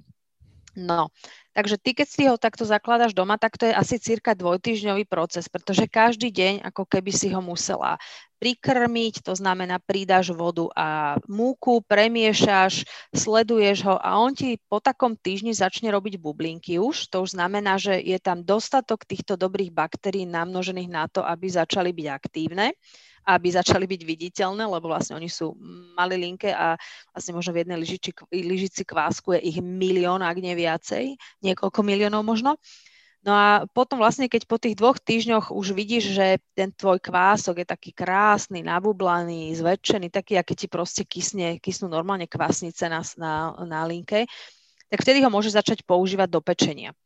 No, 0.79 1.11
takže 1.51 1.83
ty, 1.83 1.99
keď 1.99 2.07
si 2.07 2.23
ho 2.31 2.39
takto 2.39 2.63
zakladaš 2.63 3.11
doma, 3.11 3.35
tak 3.35 3.59
to 3.59 3.67
je 3.67 3.75
asi 3.75 3.99
cirka 3.99 4.39
dvojtyžňový 4.39 5.03
proces, 5.03 5.51
pretože 5.51 5.91
každý 5.91 6.31
deň 6.31 6.63
ako 6.63 6.87
keby 6.87 7.11
si 7.11 7.35
ho 7.35 7.43
musela 7.43 7.99
prikrmiť, 8.39 9.27
to 9.27 9.35
znamená 9.35 9.83
pridáš 9.83 10.31
vodu 10.31 10.71
a 10.79 11.19
múku, 11.27 11.83
premiešaš, 11.83 12.87
sleduješ 13.11 13.83
ho 13.83 13.99
a 13.99 14.17
on 14.23 14.31
ti 14.31 14.63
po 14.71 14.79
takom 14.79 15.19
týždni 15.19 15.53
začne 15.53 15.91
robiť 15.91 16.23
bublinky 16.23 16.79
už. 16.79 17.11
To 17.11 17.27
už 17.27 17.35
znamená, 17.35 17.75
že 17.75 17.99
je 17.99 18.17
tam 18.23 18.47
dostatok 18.47 19.03
týchto 19.05 19.35
dobrých 19.35 19.75
baktérií 19.75 20.25
namnožených 20.25 20.89
na 20.89 21.05
to, 21.11 21.21
aby 21.27 21.51
začali 21.51 21.91
byť 21.91 22.07
aktívne 22.07 22.73
aby 23.35 23.55
začali 23.55 23.87
byť 23.87 24.03
viditeľné, 24.03 24.65
lebo 24.67 24.91
vlastne 24.91 25.15
oni 25.15 25.31
sú 25.31 25.55
malilinké 25.95 26.51
a 26.51 26.75
vlastne 27.15 27.37
možno 27.37 27.55
v 27.55 27.61
jednej 27.63 27.79
lyžici, 27.79 28.11
lyžici 28.33 28.83
kvásku 28.83 29.39
je 29.39 29.41
ich 29.55 29.59
milión, 29.63 30.23
ak 30.25 30.37
nie 30.43 30.55
viacej, 30.59 31.15
niekoľko 31.45 31.81
miliónov 31.87 32.27
možno. 32.27 32.59
No 33.21 33.37
a 33.37 33.69
potom 33.69 34.01
vlastne, 34.01 34.33
keď 34.33 34.49
po 34.49 34.57
tých 34.57 34.81
dvoch 34.81 34.97
týždňoch 34.97 35.53
už 35.53 35.77
vidíš, 35.77 36.17
že 36.17 36.41
ten 36.57 36.73
tvoj 36.73 37.05
kvások 37.05 37.61
je 37.61 37.67
taký 37.69 37.93
krásny, 37.93 38.65
nabublaný, 38.65 39.53
zväčšený, 39.61 40.09
taký, 40.09 40.41
aké 40.41 40.57
ti 40.57 40.73
proste 40.73 41.05
kysne, 41.05 41.61
kysnú 41.61 41.93
normálne 41.93 42.25
kvásnice 42.25 42.89
na, 42.89 43.05
na, 43.21 43.53
na 43.69 43.85
linke, 43.85 44.25
tak 44.89 45.05
vtedy 45.05 45.21
ho 45.21 45.29
môžeš 45.29 45.53
začať 45.53 45.79
používať 45.85 46.33
do 46.33 46.41
pečenia. 46.41 46.97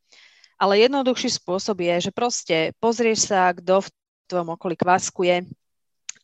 Ale 0.55 0.79
jednoduchší 0.79 1.35
spôsob 1.35 1.83
je, 1.83 2.07
že 2.07 2.11
proste 2.15 2.71
pozrieš 2.79 3.27
sa, 3.27 3.51
kto 3.51 3.83
v 3.83 3.91
tvojom 4.31 4.55
okolí 4.55 4.79
kváskuje, 4.79 5.43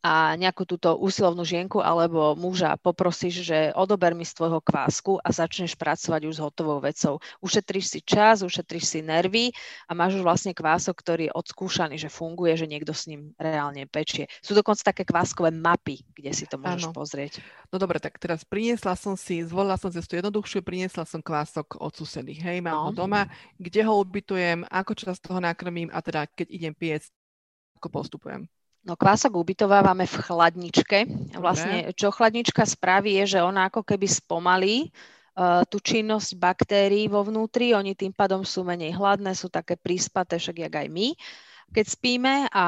a 0.01 0.33
nejakú 0.33 0.65
túto 0.65 0.97
úsilovnú 0.97 1.45
žienku 1.45 1.77
alebo 1.77 2.33
muža 2.33 2.73
poprosíš, 2.81 3.45
že 3.45 3.69
odober 3.77 4.17
mi 4.17 4.25
z 4.25 4.33
tvojho 4.33 4.57
kvásku 4.57 5.21
a 5.21 5.29
začneš 5.29 5.77
pracovať 5.77 6.21
už 6.25 6.33
s 6.37 6.43
hotovou 6.43 6.81
vecou. 6.81 7.21
Ušetríš 7.37 7.85
si 7.85 7.99
čas, 8.01 8.41
ušetríš 8.41 8.97
si 8.97 8.99
nervy 9.05 9.53
a 9.85 9.93
máš 9.93 10.17
už 10.17 10.25
vlastne 10.25 10.57
kvások, 10.57 10.97
ktorý 10.97 11.29
je 11.29 11.35
odskúšaný, 11.37 12.01
že 12.01 12.09
funguje, 12.09 12.57
že 12.57 12.65
niekto 12.65 12.97
s 12.97 13.05
ním 13.05 13.37
reálne 13.37 13.85
pečie. 13.85 14.25
Sú 14.41 14.57
dokonca 14.57 14.81
také 14.89 15.05
kváskové 15.05 15.53
mapy, 15.53 16.01
kde 16.17 16.33
si 16.33 16.49
to 16.49 16.57
môžeš 16.57 16.89
ano. 16.89 16.97
pozrieť. 16.97 17.37
No 17.69 17.77
dobre, 17.77 18.01
tak 18.01 18.17
teraz 18.17 18.41
priniesla 18.41 18.97
som 18.97 19.13
si, 19.13 19.45
zvolila 19.45 19.77
som 19.77 19.93
cestu 19.93 20.17
jednoduchšiu, 20.17 20.65
priniesla 20.65 21.05
som 21.05 21.21
kvások 21.21 21.77
od 21.77 21.93
susedých. 21.93 22.41
Hej, 22.41 22.57
mám 22.65 22.73
no. 22.73 22.83
ho 22.89 22.91
doma, 23.05 23.29
kde 23.61 23.85
ho 23.85 23.93
ubytujem, 24.01 24.65
ako 24.65 24.97
čas 24.97 25.21
toho 25.21 25.37
nakrmím 25.37 25.93
a 25.93 26.01
teda 26.01 26.25
keď 26.25 26.47
idem 26.49 26.73
piecť, 26.73 27.13
ako 27.77 27.87
postupujem. 27.93 28.49
No 28.81 28.97
kvások 28.97 29.37
ubytovávame 29.37 30.09
v 30.09 30.15
chladničke. 30.25 31.05
Vlastne, 31.37 31.93
čo 31.93 32.09
chladnička 32.09 32.65
spraví, 32.65 33.13
je, 33.21 33.37
že 33.37 33.39
ona 33.45 33.69
ako 33.69 33.85
keby 33.85 34.09
spomalí 34.09 34.89
uh, 35.37 35.61
tú 35.69 35.77
činnosť 35.77 36.33
baktérií 36.33 37.05
vo 37.05 37.21
vnútri. 37.21 37.77
Oni 37.77 37.93
tým 37.93 38.09
pádom 38.09 38.41
sú 38.41 38.65
menej 38.65 38.97
hladné, 38.97 39.37
sú 39.37 39.53
také 39.53 39.77
príspaté, 39.77 40.41
však 40.41 40.65
jak 40.65 40.73
aj 40.73 40.87
my, 40.89 41.13
keď 41.69 41.85
spíme. 41.93 42.33
A 42.49 42.65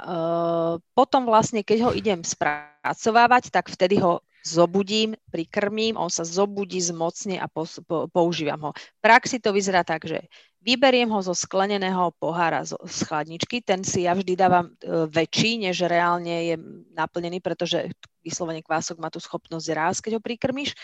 uh, 0.00 0.72
potom 0.96 1.28
vlastne, 1.28 1.60
keď 1.60 1.78
ho 1.86 1.90
idem 1.92 2.24
spracovávať, 2.24 3.52
tak 3.52 3.68
vtedy 3.68 4.00
ho 4.00 4.24
zobudím, 4.40 5.12
prikrmím, 5.28 6.00
on 6.00 6.08
sa 6.08 6.24
zobudí, 6.24 6.80
zmocne 6.80 7.36
a 7.36 7.44
po, 7.44 7.68
po, 7.84 8.08
používam 8.08 8.60
ho. 8.64 8.72
V 8.72 9.00
praxi 9.04 9.36
to 9.36 9.52
vyzerá 9.52 9.84
tak, 9.84 10.08
že 10.08 10.24
Vyberiem 10.60 11.08
ho 11.08 11.20
zo 11.24 11.32
skleneného 11.32 12.12
pohára 12.20 12.60
z 12.68 13.00
chladničky, 13.08 13.64
ten 13.64 13.80
si 13.80 14.04
ja 14.04 14.12
vždy 14.12 14.36
dávam 14.36 14.68
e, 14.68 15.08
väčší, 15.08 15.56
než 15.56 15.88
reálne 15.88 16.52
je 16.52 16.56
naplnený, 16.92 17.40
pretože 17.40 17.88
vyslovene 18.20 18.60
kvások 18.60 19.00
má 19.00 19.08
tú 19.08 19.16
schopnosť 19.24 19.66
rásť, 19.72 20.00
keď 20.04 20.12
ho 20.20 20.22
prikrmiš. 20.22 20.76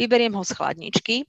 Vyberiem 0.00 0.32
ho 0.32 0.40
z 0.40 0.56
chladničky, 0.56 1.16
e, 1.20 1.24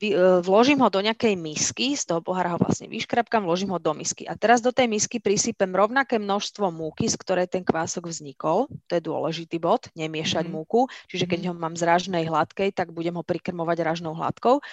e, 0.00 0.16
vložím 0.40 0.80
ho 0.80 0.88
do 0.88 1.04
nejakej 1.04 1.36
misky, 1.36 1.92
z 1.92 2.08
toho 2.08 2.24
pohára 2.24 2.56
ho 2.56 2.58
vlastne 2.64 2.88
vyškrapkám, 2.88 3.44
vložím 3.44 3.76
ho 3.76 3.80
do 3.82 3.92
misky. 3.92 4.24
A 4.24 4.32
teraz 4.32 4.64
do 4.64 4.72
tej 4.72 4.88
misky 4.88 5.20
prisypem 5.20 5.68
rovnaké 5.68 6.16
množstvo 6.16 6.72
múky, 6.72 7.12
z 7.12 7.20
ktorej 7.20 7.52
ten 7.52 7.60
kvások 7.60 8.08
vznikol. 8.08 8.72
To 8.88 8.92
je 8.96 9.04
dôležitý 9.04 9.60
bod, 9.60 9.92
nemiešať 9.92 10.48
mm-hmm. 10.48 10.64
múku. 10.64 10.88
Čiže 11.12 11.28
keď 11.28 11.40
mhm. 11.44 11.48
ho 11.52 11.54
mám 11.60 11.76
z 11.76 11.84
ražnej 11.84 12.24
hladkej, 12.24 12.72
tak 12.72 12.96
budem 12.96 13.20
ho 13.20 13.24
prikrmovať 13.26 13.84
ražnou 13.84 14.16
hladkou 14.16 14.64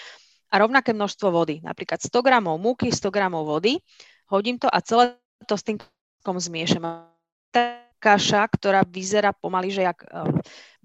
a 0.49 0.55
rovnaké 0.61 0.93
množstvo 0.93 1.27
vody. 1.31 1.61
Napríklad 1.61 2.01
100 2.01 2.25
gramov 2.25 2.57
múky, 2.61 2.93
100 2.93 3.09
gramov 3.11 3.45
vody. 3.45 3.81
Hodím 4.29 4.57
to 4.61 4.69
a 4.69 4.79
celé 4.81 5.17
to 5.45 5.57
s 5.57 5.63
tým 5.65 5.77
zmiešam. 6.25 7.05
Tá 7.53 7.85
kaša, 8.01 8.49
ktorá 8.49 8.81
vyzerá 8.85 9.33
pomaly, 9.33 9.69
že 9.73 9.85
jak 9.85 10.05
uh, 10.09 10.29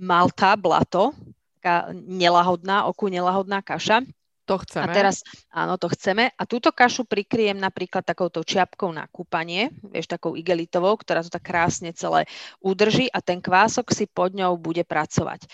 malta, 0.01 0.57
blato, 0.57 1.13
taká 1.61 1.93
nelahodná, 1.93 2.89
oku 2.89 3.13
nelahodná 3.13 3.61
kaša. 3.61 4.05
To 4.49 4.59
chceme. 4.59 4.83
A 4.83 4.91
teraz, 4.91 5.23
áno, 5.55 5.79
to 5.79 5.87
chceme. 5.95 6.35
A 6.35 6.43
túto 6.43 6.75
kašu 6.75 7.07
prikryjem 7.07 7.55
napríklad 7.55 8.03
takouto 8.03 8.43
čiapkou 8.43 8.91
na 8.91 9.07
kúpanie, 9.07 9.71
vieš, 9.79 10.11
takou 10.11 10.35
igelitovou, 10.35 10.99
ktorá 10.99 11.23
to 11.23 11.31
tak 11.31 11.47
krásne 11.47 11.95
celé 11.95 12.27
udrží 12.59 13.07
a 13.15 13.23
ten 13.23 13.39
kvások 13.39 13.95
si 13.95 14.11
pod 14.11 14.35
ňou 14.35 14.59
bude 14.59 14.83
pracovať. 14.83 15.47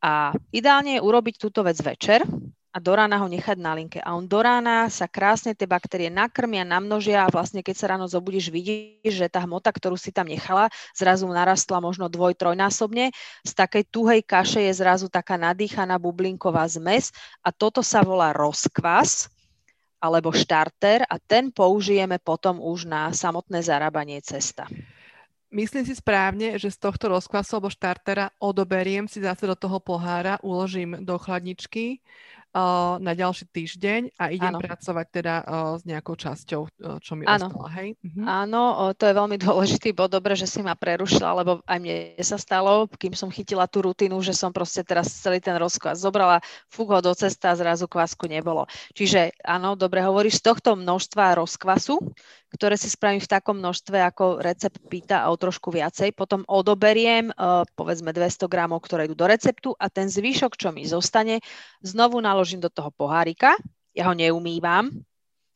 A 0.00 0.32
ideálne 0.54 0.96
je 0.96 1.04
urobiť 1.04 1.36
túto 1.36 1.60
vec 1.60 1.76
večer, 1.82 2.24
a 2.78 2.86
do 2.86 2.94
rána 2.94 3.18
ho 3.18 3.26
nechať 3.26 3.58
na 3.58 3.74
linke. 3.74 3.98
A 3.98 4.14
on 4.14 4.30
do 4.30 4.38
rána 4.38 4.86
sa 4.86 5.10
krásne 5.10 5.50
tie 5.50 5.66
baktérie 5.66 6.14
nakrmia, 6.14 6.62
namnožia 6.62 7.26
a 7.26 7.32
vlastne 7.34 7.58
keď 7.58 7.74
sa 7.74 7.90
ráno 7.90 8.06
zobudíš, 8.06 8.54
vidíš, 8.54 9.18
že 9.18 9.26
tá 9.26 9.42
hmota, 9.42 9.74
ktorú 9.74 9.98
si 9.98 10.14
tam 10.14 10.30
nechala, 10.30 10.70
zrazu 10.94 11.26
narastla 11.26 11.82
možno 11.82 12.06
dvoj, 12.06 12.38
trojnásobne. 12.38 13.10
Z 13.42 13.52
takej 13.58 13.82
tuhej 13.90 14.22
kaše 14.22 14.62
je 14.70 14.78
zrazu 14.78 15.10
taká 15.10 15.34
nadýchaná 15.34 15.98
bublinková 15.98 16.70
zmes 16.70 17.10
a 17.42 17.50
toto 17.50 17.82
sa 17.82 18.06
volá 18.06 18.30
rozkvas 18.30 19.26
alebo 19.98 20.30
štarter 20.30 21.02
a 21.02 21.18
ten 21.18 21.50
použijeme 21.50 22.22
potom 22.22 22.62
už 22.62 22.86
na 22.86 23.10
samotné 23.10 23.58
zarábanie 23.58 24.22
cesta. 24.22 24.70
Myslím 25.50 25.82
si 25.82 25.96
správne, 25.96 26.60
že 26.60 26.70
z 26.70 26.78
tohto 26.78 27.10
rozkvasu 27.10 27.56
alebo 27.58 27.72
štartera 27.72 28.30
odoberiem 28.38 29.10
si 29.10 29.18
zase 29.24 29.48
do 29.48 29.56
toho 29.56 29.82
pohára, 29.82 30.36
uložím 30.44 31.02
do 31.02 31.16
chladničky, 31.16 32.04
na 32.98 33.12
ďalší 33.12 33.44
týždeň 33.52 34.16
a 34.16 34.32
idem 34.32 34.56
ano. 34.56 34.64
pracovať 34.64 35.06
teda 35.12 35.34
s 35.78 35.82
nejakou 35.84 36.16
časťou, 36.16 36.62
čo 36.98 37.12
mi 37.14 37.28
ano. 37.28 37.52
ostala, 37.52 37.68
hej? 37.76 37.94
Mhm. 38.00 38.22
Áno, 38.24 38.62
to 38.96 39.04
je 39.04 39.14
veľmi 39.14 39.36
dôležitý 39.36 39.92
bod, 39.92 40.10
dobre, 40.10 40.34
že 40.34 40.48
si 40.48 40.64
ma 40.64 40.72
prerušila, 40.72 41.44
lebo 41.44 41.60
aj 41.68 41.78
mne 41.78 42.16
sa 42.24 42.40
stalo, 42.40 42.88
kým 42.98 43.12
som 43.12 43.28
chytila 43.28 43.68
tú 43.68 43.84
rutinu, 43.84 44.16
že 44.24 44.32
som 44.32 44.50
proste 44.50 44.80
teraz 44.82 45.12
celý 45.12 45.38
ten 45.44 45.54
rozkvas 45.60 46.00
zobrala, 46.00 46.40
fúk 46.72 46.90
ho 46.96 47.00
do 47.04 47.12
cesta 47.12 47.52
a 47.52 47.58
zrazu 47.58 47.84
kvásku 47.86 48.24
nebolo. 48.26 48.64
Čiže 48.96 49.36
áno, 49.44 49.76
dobre 49.76 50.00
hovoríš, 50.02 50.40
z 50.40 50.50
tohto 50.50 50.74
množstva 50.74 51.38
rozkvasu, 51.38 52.00
ktoré 52.48 52.80
si 52.80 52.88
spravím 52.88 53.20
v 53.20 53.28
takom 53.28 53.60
množstve, 53.60 54.00
ako 54.00 54.40
recept 54.40 54.80
pýta 54.88 55.24
a 55.24 55.30
o 55.30 55.36
trošku 55.36 55.68
viacej. 55.68 56.16
Potom 56.16 56.48
odoberiem 56.48 57.28
povedzme 57.76 58.12
200 58.16 58.48
gramov, 58.48 58.84
ktoré 58.88 59.04
idú 59.04 59.14
do 59.14 59.28
receptu 59.28 59.76
a 59.76 59.92
ten 59.92 60.08
zvyšok, 60.08 60.56
čo 60.56 60.72
mi 60.72 60.88
zostane, 60.88 61.44
znovu 61.84 62.18
naložím 62.24 62.64
do 62.64 62.72
toho 62.72 62.88
pohárika. 62.88 63.52
Ja 63.92 64.08
ho 64.08 64.14
neumývam, 64.16 64.88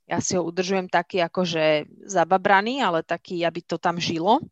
ja 0.04 0.20
si 0.20 0.36
ho 0.36 0.44
udržujem 0.44 0.92
taký 0.92 1.24
akože 1.24 1.88
zababraný, 2.04 2.84
ale 2.84 3.00
taký, 3.00 3.40
aby 3.46 3.64
to 3.64 3.80
tam 3.80 3.96
žilo 3.96 4.42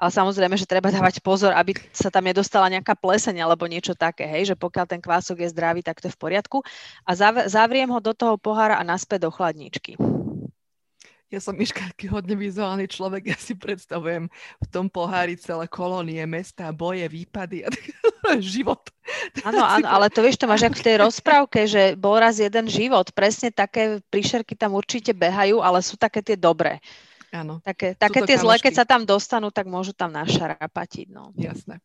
ale 0.00 0.08
samozrejme, 0.08 0.56
že 0.56 0.64
treba 0.64 0.88
dávať 0.88 1.20
pozor, 1.20 1.52
aby 1.52 1.76
sa 1.92 2.08
tam 2.08 2.24
nedostala 2.24 2.72
nejaká 2.72 2.96
pleseň 2.96 3.44
alebo 3.44 3.68
niečo 3.68 3.92
také, 3.92 4.24
hej, 4.24 4.48
že 4.48 4.56
pokiaľ 4.56 4.88
ten 4.88 5.00
kvások 5.04 5.44
je 5.44 5.52
zdravý, 5.52 5.84
tak 5.84 6.00
to 6.00 6.08
je 6.08 6.16
v 6.16 6.20
poriadku. 6.24 6.64
A 7.04 7.12
zavriem 7.44 7.92
ho 7.92 8.00
do 8.00 8.16
toho 8.16 8.40
pohára 8.40 8.80
a 8.80 8.86
naspäť 8.88 9.28
do 9.28 9.30
chladničky. 9.30 10.00
Ja 11.30 11.38
som 11.38 11.54
Miška 11.54 11.86
taký 11.94 12.10
hodne 12.10 12.34
vizuálny 12.34 12.90
človek, 12.90 13.30
ja 13.30 13.38
si 13.38 13.54
predstavujem 13.54 14.26
v 14.58 14.66
tom 14.66 14.90
pohári 14.90 15.38
celé 15.38 15.70
kolónie, 15.70 16.18
mesta, 16.26 16.74
boje, 16.74 17.06
výpady 17.06 17.62
a 17.62 17.70
život. 18.42 18.82
Áno, 19.46 19.62
áno, 19.62 19.86
ale 19.86 20.10
to 20.10 20.26
vieš, 20.26 20.42
to 20.42 20.50
máš 20.50 20.66
ako 20.66 20.82
v 20.82 20.86
tej 20.90 20.96
rozprávke, 20.98 21.60
že 21.70 21.94
bol 21.94 22.18
raz 22.18 22.42
jeden 22.42 22.66
život. 22.66 23.14
Presne 23.14 23.54
také 23.54 24.02
príšerky 24.10 24.58
tam 24.58 24.74
určite 24.74 25.14
behajú, 25.14 25.62
ale 25.62 25.78
sú 25.86 25.94
také 25.94 26.18
tie 26.18 26.34
dobré. 26.34 26.82
Áno. 27.30 27.62
Také, 27.62 27.94
také 27.94 28.26
tie 28.26 28.34
kamošky. 28.34 28.42
zlé, 28.42 28.54
keď 28.58 28.72
sa 28.82 28.86
tam 28.86 29.06
dostanú, 29.06 29.54
tak 29.54 29.70
môžu 29.70 29.94
tam 29.94 30.10
našarapatiť. 30.10 31.14
No. 31.14 31.30
Jasné. 31.38 31.78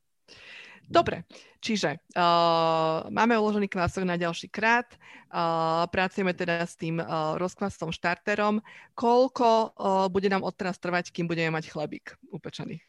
Dobre, 0.86 1.26
čiže 1.58 1.98
uh, 1.98 3.10
máme 3.10 3.34
uložený 3.36 3.66
kvások 3.66 4.06
na 4.06 4.22
ďalší 4.22 4.54
krát, 4.54 4.86
uh, 4.94 5.90
pracujeme 5.90 6.30
teda 6.38 6.62
s 6.62 6.78
tým 6.78 7.02
uh, 7.02 7.36
rozkvasom 7.42 7.90
štarterom. 7.90 8.62
Koľko 8.94 9.48
uh, 9.50 10.06
bude 10.14 10.30
nám 10.30 10.46
odteraz 10.46 10.78
trvať, 10.78 11.10
kým 11.10 11.26
budeme 11.26 11.50
mať 11.58 11.74
chlebík 11.74 12.14
upečený? 12.30 12.80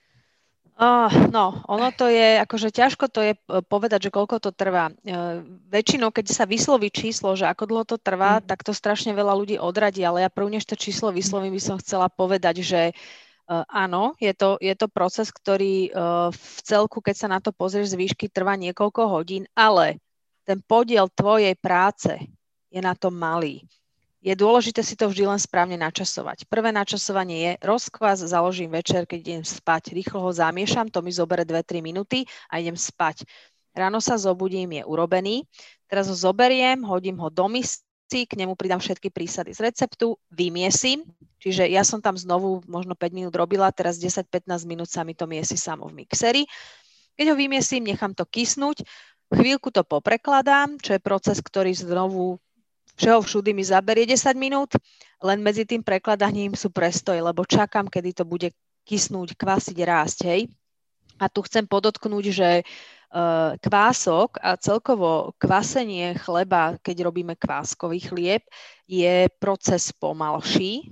Uh, 0.76 1.08
no, 1.32 1.64
ono 1.72 1.88
to 1.88 2.04
je, 2.04 2.36
akože 2.36 2.68
ťažko 2.68 3.08
to 3.08 3.24
je 3.24 3.32
povedať, 3.64 4.08
že 4.08 4.10
koľko 4.12 4.44
to 4.44 4.52
trvá. 4.52 4.92
Uh, 5.08 5.40
väčšinou, 5.72 6.12
keď 6.12 6.36
sa 6.36 6.44
vysloví 6.44 6.92
číslo, 6.92 7.32
že 7.32 7.48
ako 7.48 7.64
dlho 7.64 7.84
to 7.88 7.96
trvá, 7.96 8.44
mm. 8.44 8.44
tak 8.44 8.60
to 8.60 8.76
strašne 8.76 9.16
veľa 9.16 9.32
ľudí 9.40 9.56
odradí, 9.56 10.04
ale 10.04 10.20
ja 10.20 10.28
prvne, 10.28 10.60
než 10.60 10.68
to 10.68 10.76
číslo 10.76 11.16
vyslovím, 11.16 11.56
by 11.56 11.62
som 11.64 11.80
chcela 11.80 12.12
povedať, 12.12 12.60
že 12.60 12.92
áno, 13.48 14.18
je 14.18 14.34
to, 14.34 14.58
je 14.58 14.74
to 14.74 14.90
proces, 14.90 15.30
ktorý 15.30 15.90
uh, 15.94 16.28
v 16.34 16.56
celku, 16.66 16.98
keď 16.98 17.14
sa 17.14 17.28
na 17.30 17.38
to 17.38 17.54
pozrieš 17.54 17.94
z 17.94 17.98
výšky, 18.02 18.26
trvá 18.26 18.58
niekoľko 18.58 19.06
hodín, 19.06 19.46
ale 19.54 20.02
ten 20.42 20.58
podiel 20.62 21.06
tvojej 21.10 21.54
práce 21.54 22.10
je 22.70 22.80
na 22.82 22.98
tom 22.98 23.14
malý. 23.14 23.62
Je 24.26 24.34
dôležité 24.34 24.82
si 24.82 24.98
to 24.98 25.06
vždy 25.06 25.22
len 25.22 25.38
správne 25.38 25.78
načasovať. 25.78 26.50
Prvé 26.50 26.74
načasovanie 26.74 27.38
je 27.38 27.52
rozkvas, 27.62 28.26
založím 28.26 28.74
večer, 28.74 29.06
keď 29.06 29.18
idem 29.22 29.44
spať, 29.46 29.94
rýchlo 29.94 30.18
ho 30.18 30.30
zamiešam, 30.34 30.90
to 30.90 30.98
mi 30.98 31.14
zobere 31.14 31.46
2-3 31.46 31.78
minúty 31.78 32.26
a 32.50 32.58
idem 32.58 32.74
spať. 32.74 33.22
Ráno 33.70 34.02
sa 34.02 34.18
zobudím, 34.18 34.80
je 34.80 34.82
urobený. 34.82 35.46
Teraz 35.86 36.10
ho 36.10 36.16
zoberiem, 36.18 36.82
hodím 36.82 37.22
ho 37.22 37.30
do 37.30 37.46
misky, 38.06 38.22
k 38.22 38.38
nemu 38.38 38.54
pridám 38.54 38.78
všetky 38.78 39.10
prísady 39.10 39.50
z 39.50 39.66
receptu, 39.66 40.14
vymiesím, 40.30 41.02
čiže 41.42 41.66
ja 41.66 41.82
som 41.82 41.98
tam 41.98 42.14
znovu 42.14 42.62
možno 42.70 42.94
5 42.94 43.10
minút 43.10 43.34
robila, 43.34 43.66
teraz 43.74 43.98
10-15 43.98 44.46
minút 44.62 44.86
sa 44.86 45.02
mi 45.02 45.18
to 45.18 45.26
miesi 45.26 45.58
samo 45.58 45.90
v 45.90 46.06
mixeri. 46.06 46.46
Keď 47.18 47.34
ho 47.34 47.36
vymiesím, 47.36 47.82
nechám 47.82 48.14
to 48.14 48.22
kysnúť, 48.22 48.86
chvíľku 49.34 49.74
to 49.74 49.82
poprekladám, 49.82 50.78
čo 50.78 50.94
je 50.94 51.02
proces, 51.02 51.42
ktorý 51.42 51.74
znovu 51.74 52.38
všeho 52.94 53.26
všudy 53.26 53.50
mi 53.50 53.66
zaberie 53.66 54.06
10 54.06 54.38
minút, 54.38 54.78
len 55.26 55.42
medzi 55.42 55.66
tým 55.66 55.82
prekladaním 55.82 56.54
sú 56.54 56.70
prestoj, 56.70 57.18
lebo 57.18 57.42
čakám, 57.42 57.90
kedy 57.90 58.22
to 58.22 58.24
bude 58.24 58.54
kysnúť, 58.86 59.34
kvasiť, 59.34 59.76
rásť, 59.82 60.18
hej. 60.30 60.42
A 61.18 61.26
tu 61.26 61.42
chcem 61.42 61.66
podotknúť, 61.66 62.24
že 62.30 62.48
Eh, 62.56 62.95
kvások 63.62 64.36
a 64.42 64.58
celkovo 64.58 65.32
kvasenie 65.40 66.18
chleba, 66.20 66.76
keď 66.82 67.06
robíme 67.06 67.38
kváskový 67.38 68.02
chlieb, 68.02 68.42
je 68.86 69.30
proces 69.40 69.94
pomalší, 69.94 70.90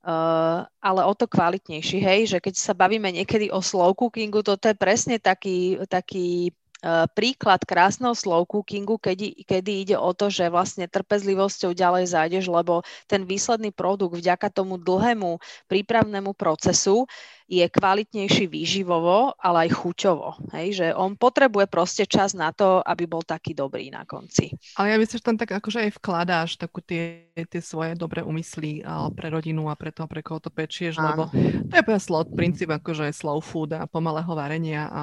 Uh, 0.00 0.64
ale 0.80 1.04
o 1.04 1.12
to 1.12 1.28
kvalitnejší, 1.28 2.00
hej, 2.00 2.20
že 2.32 2.38
keď 2.40 2.56
sa 2.56 2.72
bavíme 2.72 3.12
niekedy 3.12 3.52
o 3.52 3.60
slow 3.60 3.92
cookingu, 3.92 4.40
toto 4.40 4.64
je 4.64 4.72
presne 4.72 5.20
taký, 5.20 5.76
taký 5.92 6.56
uh, 6.80 7.04
príklad 7.12 7.60
krásneho 7.68 8.16
slow 8.16 8.48
cookingu, 8.48 8.96
kedy, 8.96 9.44
kedy 9.44 9.84
ide 9.84 9.96
o 10.00 10.08
to, 10.16 10.32
že 10.32 10.48
vlastne 10.48 10.88
trpezlivosťou 10.88 11.76
ďalej 11.76 12.16
zájdeš, 12.16 12.48
lebo 12.48 12.80
ten 13.04 13.28
výsledný 13.28 13.76
produkt 13.76 14.16
vďaka 14.16 14.48
tomu 14.48 14.80
dlhému 14.80 15.36
prípravnému 15.68 16.32
procesu 16.32 17.04
je 17.50 17.66
kvalitnejší 17.66 18.46
výživovo, 18.46 19.34
ale 19.34 19.66
aj 19.66 19.70
chuťovo. 19.74 20.54
Hej? 20.54 20.66
Že 20.78 20.86
on 20.94 21.18
potrebuje 21.18 21.66
proste 21.66 22.06
čas 22.06 22.30
na 22.30 22.54
to, 22.54 22.78
aby 22.78 23.10
bol 23.10 23.26
taký 23.26 23.58
dobrý 23.58 23.90
na 23.90 24.06
konci. 24.06 24.54
Ale 24.78 24.94
ja 24.94 24.96
myslím, 25.02 25.18
že 25.18 25.26
tam 25.26 25.34
tak 25.34 25.58
akože 25.58 25.90
aj 25.90 25.90
vkladáš 25.98 26.50
takú 26.62 26.78
tie, 26.78 27.26
tie 27.34 27.58
svoje 27.58 27.98
dobré 27.98 28.22
úmysly 28.22 28.86
pre 29.18 29.34
rodinu 29.34 29.66
a 29.66 29.74
pre 29.74 29.90
toho, 29.90 30.06
pre 30.06 30.22
koho 30.22 30.38
to 30.38 30.54
pečieš, 30.54 31.02
Áno. 31.02 31.06
lebo 31.10 31.22
to 31.66 31.74
je 31.74 31.82
slow, 31.98 32.22
princíp 32.22 32.70
akože 32.70 33.10
slow 33.10 33.42
food 33.42 33.74
a 33.74 33.90
pomalého 33.90 34.30
varenia 34.30 34.86
a, 34.86 35.02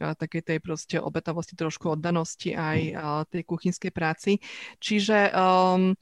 a 0.00 0.16
takej 0.16 0.40
tej 0.40 0.58
proste 0.64 0.96
obetavosti, 0.96 1.52
trošku 1.52 2.00
oddanosti 2.00 2.56
aj 2.56 2.78
tej 3.28 3.42
kuchynskej 3.44 3.92
práci. 3.92 4.40
Čiže 4.80 5.36
um, 5.36 5.92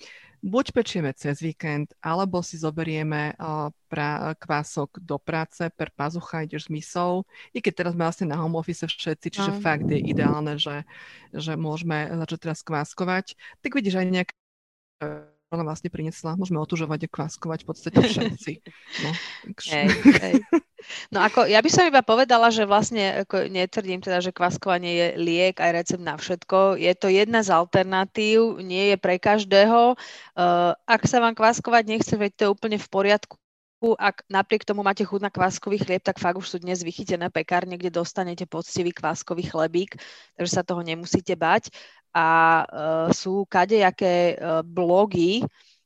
buď 0.43 0.67
pečieme 0.75 1.15
cez 1.15 1.39
víkend, 1.39 1.95
alebo 2.03 2.43
si 2.43 2.59
zoberieme 2.59 3.39
pra, 3.87 4.35
kvások 4.35 4.99
do 4.99 5.17
práce, 5.23 5.63
per 5.79 5.95
pazucha 5.95 6.43
ideš 6.43 6.67
s 6.67 6.73
misou. 6.75 7.23
I 7.55 7.63
keď 7.63 7.73
teraz 7.79 7.93
sme 7.95 8.05
vlastne 8.05 8.27
na 8.29 8.37
home 8.37 8.59
office 8.59 8.85
všetci, 8.85 9.27
čiže 9.31 9.53
no. 9.55 9.63
fakt 9.63 9.87
je 9.87 10.03
ideálne, 10.03 10.59
že, 10.59 10.83
že 11.31 11.55
môžeme 11.55 12.11
začať 12.11 12.39
teraz 12.51 12.61
kváskovať. 12.67 13.39
Tak 13.63 13.71
vidíš 13.71 14.03
aj 14.03 14.07
nejaké 14.11 14.35
ona 15.53 15.69
vlastne 15.69 15.93
priniesla, 15.93 16.41
môžeme 16.41 16.57
otužovať 16.57 17.05
a 17.05 17.13
kváskovať 17.13 17.59
v 17.61 17.67
podstate 17.69 17.99
všetci. 18.13 18.53
No, 19.05 19.11
hej, 19.69 19.87
hej. 20.17 20.35
no 21.13 21.21
ako, 21.21 21.45
ja 21.45 21.61
by 21.61 21.71
som 21.71 21.85
iba 21.85 22.01
povedala, 22.01 22.49
že 22.49 22.65
vlastne 22.65 23.29
ako 23.29 23.53
netvrdím 23.53 24.01
teda, 24.01 24.25
že 24.25 24.33
kváskovanie 24.33 24.93
je 24.97 25.07
liek 25.21 25.61
aj 25.61 25.71
recept 25.77 26.05
na 26.05 26.17
všetko. 26.17 26.81
Je 26.81 26.93
to 26.97 27.13
jedna 27.13 27.45
z 27.45 27.53
alternatív, 27.53 28.65
nie 28.65 28.95
je 28.95 28.97
pre 28.97 29.21
každého. 29.21 29.95
Uh, 30.33 30.73
ak 30.89 31.05
sa 31.05 31.21
vám 31.21 31.37
kváskovať 31.37 31.85
nechce, 31.85 32.15
veď 32.17 32.31
to 32.33 32.43
je 32.49 32.53
úplne 32.57 32.79
v 32.81 32.89
poriadku 32.89 33.42
ak 33.99 34.23
napriek 34.31 34.63
tomu 34.63 34.87
máte 34.87 35.03
chuť 35.03 35.21
na 35.21 35.31
kváskový 35.35 35.83
chlieb, 35.83 36.03
tak 36.03 36.23
fakt 36.23 36.39
už 36.39 36.47
sú 36.47 36.59
dnes 36.63 36.87
vychytené 36.87 37.27
pekárne, 37.35 37.75
kde 37.75 37.91
dostanete 37.91 38.47
poctivý 38.47 38.95
kváskový 38.95 39.51
chlebík, 39.51 39.99
takže 40.39 40.53
sa 40.55 40.63
toho 40.63 40.87
nemusíte 40.87 41.35
bať. 41.35 41.75
A 42.15 42.29
uh, 42.63 43.09
sú 43.11 43.43
kadejaké 43.51 44.39
uh, 44.39 44.63
blogy, 44.63 45.43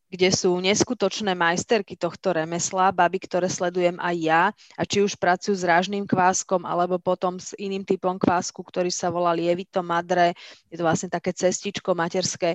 kde 0.06 0.30
sú 0.30 0.54
neskutočné 0.62 1.34
majsterky 1.34 1.98
tohto 1.98 2.30
remesla, 2.30 2.94
baby, 2.94 3.18
ktoré 3.26 3.50
sledujem 3.50 3.98
aj 3.98 4.16
ja, 4.22 4.42
a 4.78 4.82
či 4.86 5.02
už 5.02 5.18
pracujú 5.18 5.58
s 5.58 5.66
rážným 5.66 6.06
kváskom, 6.06 6.62
alebo 6.62 7.02
potom 7.02 7.42
s 7.42 7.58
iným 7.58 7.82
typom 7.82 8.14
kvásku, 8.14 8.56
ktorý 8.56 8.88
sa 8.88 9.10
volá 9.10 9.34
lievito 9.34 9.82
madre, 9.82 10.38
je 10.70 10.78
to 10.78 10.86
vlastne 10.86 11.10
také 11.10 11.34
cestičko 11.34 11.98
materské, 11.98 12.54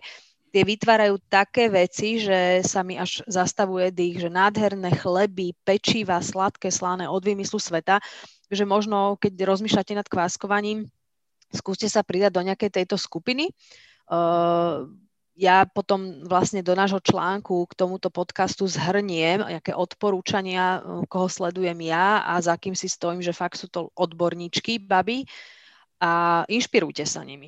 tie 0.51 0.63
vytvárajú 0.67 1.15
také 1.31 1.71
veci, 1.71 2.19
že 2.19 2.59
sa 2.67 2.83
mi 2.83 2.99
až 2.99 3.23
zastavuje 3.25 3.89
dých, 3.89 4.27
že 4.27 4.29
nádherné 4.29 4.91
chleby, 4.99 5.55
pečiva, 5.63 6.19
sladké, 6.19 6.67
slané 6.67 7.07
od 7.07 7.23
vymyslu 7.23 7.57
sveta, 7.57 8.03
že 8.51 8.67
možno, 8.67 9.15
keď 9.15 9.47
rozmýšľate 9.47 9.93
nad 9.95 10.07
kváskovaním, 10.11 10.91
skúste 11.55 11.87
sa 11.87 12.03
pridať 12.03 12.35
do 12.35 12.43
nejakej 12.43 12.83
tejto 12.83 12.99
skupiny. 12.99 13.47
Uh, 14.11 14.91
ja 15.39 15.63
potom 15.63 16.27
vlastne 16.27 16.59
do 16.59 16.75
nášho 16.75 16.99
článku 16.99 17.63
k 17.71 17.73
tomuto 17.79 18.11
podcastu 18.11 18.67
zhrniem 18.67 19.39
nejaké 19.39 19.71
odporúčania, 19.71 20.83
koho 21.07 21.31
sledujem 21.31 21.79
ja 21.87 22.27
a 22.27 22.35
za 22.43 22.59
kým 22.59 22.75
si 22.75 22.91
stojím, 22.91 23.23
že 23.23 23.31
fakt 23.31 23.55
sú 23.55 23.71
to 23.71 23.87
odborníčky, 23.95 24.83
baby 24.83 25.23
a 26.03 26.43
inšpirujte 26.51 27.07
sa 27.07 27.23
nimi. 27.23 27.47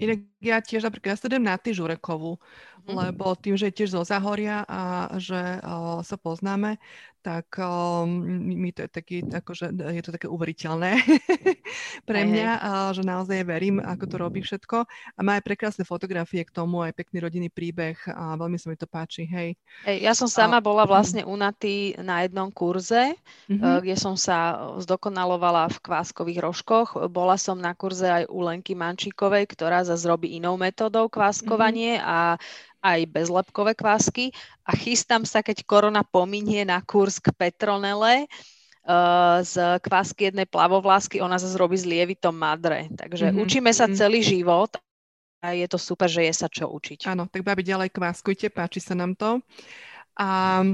Inak 0.00 0.20
ja 0.40 0.60
tiež 0.60 0.86
napríklad 0.86 1.14
ja 1.14 1.20
sledujem 1.20 1.44
na 1.44 1.56
Žurekovú, 1.60 2.40
mm-hmm. 2.84 2.96
lebo 2.96 3.36
tým, 3.36 3.54
že 3.56 3.68
je 3.68 3.76
tiež 3.82 3.90
zo 3.96 4.02
Zahoria 4.02 4.64
a 4.64 5.12
že 5.20 5.60
o, 5.62 6.00
sa 6.00 6.16
poznáme, 6.16 6.80
tak 7.20 7.60
um, 7.60 8.08
mi 8.40 8.72
to 8.72 8.88
je, 8.88 8.88
taký, 8.88 9.16
akože, 9.28 9.76
je 9.76 10.02
to 10.02 10.12
také 10.16 10.24
uveriteľné 10.24 10.96
pre 12.08 12.20
mňa, 12.24 12.48
a, 12.56 12.68
že 12.96 13.04
naozaj 13.04 13.44
verím, 13.44 13.76
ako 13.76 14.04
to 14.08 14.16
robí 14.16 14.40
všetko. 14.40 14.88
A 14.88 15.20
má 15.20 15.36
aj 15.36 15.44
prekrásne 15.44 15.84
fotografie 15.84 16.40
k 16.48 16.52
tomu, 16.52 16.80
aj 16.80 16.96
pekný 16.96 17.20
rodinný 17.20 17.48
príbeh 17.52 18.00
a 18.08 18.40
veľmi 18.40 18.56
sa 18.56 18.72
mi 18.72 18.76
to 18.80 18.88
páči, 18.88 19.28
hej. 19.28 19.52
Hej, 19.84 19.96
ja 20.00 20.12
som 20.16 20.32
sama 20.32 20.58
a, 20.58 20.64
bola 20.64 20.88
mhm. 20.88 20.90
vlastne 20.90 21.22
unatý 21.28 21.92
na 22.00 22.24
jednom 22.24 22.48
kurze, 22.48 23.12
mm-hmm. 23.52 23.84
kde 23.84 23.96
som 24.00 24.16
sa 24.16 24.72
zdokonalovala 24.80 25.68
v 25.76 25.78
kváskových 25.84 26.40
rožkoch. 26.40 26.88
Bola 27.12 27.36
som 27.36 27.60
na 27.60 27.76
kurze 27.76 28.08
aj 28.08 28.32
u 28.32 28.40
Lenky 28.40 28.72
Mančíkovej, 28.72 29.44
ktorá 29.44 29.84
zase 29.84 30.08
robí 30.08 30.40
inou 30.40 30.56
metodou 30.56 31.12
kváskovanie 31.12 32.00
mm-hmm. 32.00 32.08
a 32.08 32.40
aj 32.80 33.00
bezlepkové 33.08 33.76
kvásky 33.76 34.32
a 34.64 34.72
chystám 34.72 35.24
sa, 35.28 35.44
keď 35.44 35.64
korona 35.68 36.02
pominie 36.04 36.64
na 36.64 36.80
kurz 36.84 37.20
k 37.22 37.32
Petronele, 37.32 38.26
Uh, 38.80 39.44
z 39.44 39.76
kvásky 39.84 40.32
jednej 40.32 40.48
plavovlásky, 40.48 41.20
ona 41.20 41.36
zase 41.36 41.52
robí 41.60 41.76
s 41.76 41.84
lievitom 41.84 42.32
madre. 42.32 42.88
Takže 42.88 43.28
mm-hmm. 43.28 43.44
učíme 43.44 43.70
sa 43.76 43.84
mm-hmm. 43.84 44.00
celý 44.00 44.24
život 44.24 44.72
a 45.44 45.52
je 45.52 45.68
to 45.68 45.76
super, 45.76 46.08
že 46.08 46.24
je 46.24 46.32
sa 46.32 46.48
čo 46.48 46.64
učiť. 46.72 47.04
Áno, 47.12 47.28
tak 47.28 47.44
babi 47.44 47.60
ďalej 47.60 47.92
kváskujte, 47.92 48.48
páči 48.48 48.80
sa 48.80 48.96
nám 48.96 49.12
to. 49.20 49.44
A 50.16 50.64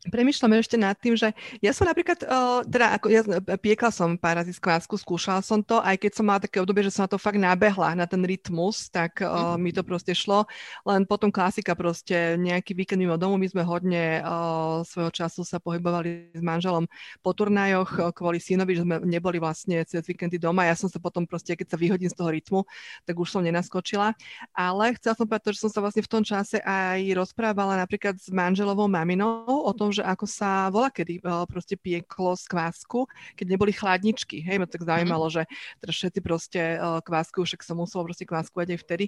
Premýšľam 0.00 0.56
ešte 0.56 0.80
nad 0.80 0.96
tým, 0.96 1.12
že 1.12 1.36
ja 1.60 1.76
som 1.76 1.84
napríklad, 1.84 2.24
uh, 2.24 2.64
teda 2.64 2.96
ako 2.96 3.06
ja 3.12 3.20
piekla 3.60 3.92
som 3.92 4.16
pár 4.16 4.40
razy 4.40 4.56
skvásku, 4.56 4.96
skúšala 4.96 5.44
som 5.44 5.60
to, 5.60 5.76
aj 5.76 6.00
keď 6.00 6.12
som 6.16 6.24
mala 6.24 6.40
také 6.40 6.56
obdobie, 6.56 6.88
že 6.88 6.96
som 6.96 7.04
na 7.04 7.12
to 7.12 7.20
fakt 7.20 7.36
nabehla, 7.36 7.92
na 7.92 8.08
ten 8.08 8.24
rytmus, 8.24 8.88
tak 8.88 9.20
uh, 9.20 9.60
mi 9.60 9.76
to 9.76 9.84
proste 9.84 10.16
šlo. 10.16 10.48
Len 10.88 11.04
potom 11.04 11.28
klasika 11.28 11.76
proste, 11.76 12.40
nejaký 12.40 12.72
víkend 12.72 13.04
mimo 13.04 13.20
domu, 13.20 13.36
my 13.36 13.44
sme 13.52 13.60
hodne 13.60 14.24
uh, 14.24 14.80
svojho 14.88 15.12
času 15.12 15.44
sa 15.44 15.60
pohybovali 15.60 16.32
s 16.32 16.40
manželom 16.40 16.88
po 17.20 17.36
turnajoch 17.36 17.90
uh, 18.00 18.08
kvôli 18.08 18.40
synovi, 18.40 18.80
že 18.80 18.88
sme 18.88 19.04
neboli 19.04 19.36
vlastne 19.36 19.84
cez 19.84 20.00
víkendy 20.00 20.40
doma. 20.40 20.64
Ja 20.64 20.80
som 20.80 20.88
sa 20.88 20.96
potom 20.96 21.28
proste, 21.28 21.52
keď 21.52 21.66
sa 21.66 21.76
vyhodím 21.76 22.08
z 22.08 22.16
toho 22.16 22.32
rytmu, 22.32 22.64
tak 23.04 23.20
už 23.20 23.36
som 23.36 23.44
nenaskočila. 23.44 24.16
Ale 24.56 24.96
chcela 24.96 25.12
som 25.12 25.28
povedať 25.28 25.52
to, 25.52 25.52
že 25.60 25.68
som 25.68 25.70
sa 25.76 25.84
vlastne 25.84 26.00
v 26.00 26.08
tom 26.08 26.24
čase 26.24 26.56
aj 26.64 27.04
rozprávala 27.12 27.76
napríklad 27.76 28.16
s 28.16 28.32
manželovou 28.32 28.88
maminou 28.88 29.44
o 29.44 29.72
tom, 29.76 29.89
že 29.90 30.02
ako 30.06 30.26
sa 30.26 30.70
volá 30.70 30.88
kedy 30.88 31.22
uh, 31.22 31.44
proste 31.46 31.74
pieklo 31.74 32.34
z 32.34 32.44
kvásku, 32.46 33.06
keď 33.34 33.46
neboli 33.46 33.72
chladničky. 33.74 34.42
Hej, 34.42 34.62
ma 34.62 34.66
tak 34.66 34.82
mhm. 34.82 34.88
zaujímalo, 34.88 35.26
mm. 35.28 35.34
že 35.34 35.42
teraz 35.82 35.94
všetci 35.98 36.20
proste 36.22 36.62
uh, 36.78 36.98
kvásku, 37.02 37.38
však 37.42 37.60
som 37.62 37.78
musela 37.78 38.06
proste 38.06 38.24
kvásku 38.24 38.54
aj 38.54 38.80
vtedy. 38.80 39.06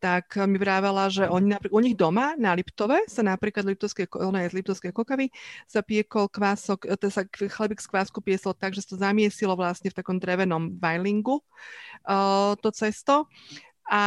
Tak 0.00 0.32
mi 0.48 0.56
vrávala, 0.56 1.12
že 1.12 1.28
oni 1.28 1.52
napríklad, 1.52 1.76
u 1.76 1.80
nich 1.84 1.96
doma 1.96 2.32
na 2.40 2.56
Liptove 2.56 3.04
sa 3.04 3.20
napríklad 3.20 3.68
Liptovské, 3.68 4.08
ona 4.16 4.48
je 4.48 4.56
z 4.56 4.56
Liptovskej 4.62 4.92
kokavy, 4.96 5.28
sa 5.68 5.84
piekol 5.84 6.24
kvások, 6.32 6.88
to 6.96 7.12
sa 7.12 7.28
chlebík 7.28 7.84
z 7.84 7.88
kvásku 7.88 8.18
piesol 8.24 8.56
tak, 8.56 8.72
že 8.72 8.80
sa 8.80 8.96
to 8.96 9.02
zamiesilo 9.02 9.52
vlastne 9.52 9.92
v 9.92 9.98
takom 10.00 10.16
drevenom 10.16 10.72
bajlingu 10.72 11.44
uh, 12.08 12.56
to 12.64 12.72
cesto 12.72 13.28
a 13.90 14.04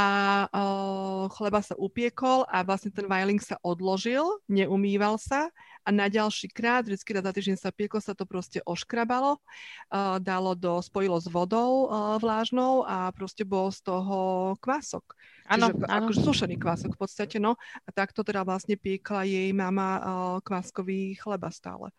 uh, 0.47 1.27
chleba 1.35 1.59
sa 1.59 1.75
upiekol 1.75 2.47
a 2.47 2.63
vlastne 2.63 2.87
ten 2.87 3.03
vajling 3.03 3.43
sa 3.43 3.59
odložil, 3.59 4.23
neumýval 4.47 5.19
sa 5.19 5.51
a 5.83 5.89
na 5.91 6.07
ďalší 6.07 6.47
krát, 6.49 6.87
vždycky 6.87 7.11
raz 7.11 7.23
za 7.27 7.31
týždeň 7.35 7.57
sa 7.59 7.69
pieklo, 7.75 7.99
sa 7.99 8.15
to 8.15 8.23
proste 8.23 8.63
oškrabalo, 8.63 9.37
uh, 9.37 10.17
dalo 10.23 10.55
do, 10.55 10.79
spojilo 10.79 11.19
s 11.19 11.27
vodou 11.27 11.87
uh, 11.87 12.15
vlážnou 12.19 12.87
a 12.87 13.11
proste 13.11 13.43
bol 13.43 13.67
z 13.71 13.83
toho 13.83 14.17
kvások. 14.63 15.03
Áno, 15.43 15.75
akože 15.75 16.23
sušený 16.23 16.55
kvások 16.55 16.95
v 16.95 16.99
podstate, 17.03 17.35
no. 17.35 17.59
A 17.83 17.89
takto 17.91 18.23
teda 18.23 18.47
vlastne 18.47 18.79
piekla 18.79 19.27
jej 19.27 19.51
mama 19.51 19.89
uh, 19.99 20.03
kváskový 20.39 21.19
chleba 21.19 21.51
stále. 21.51 21.91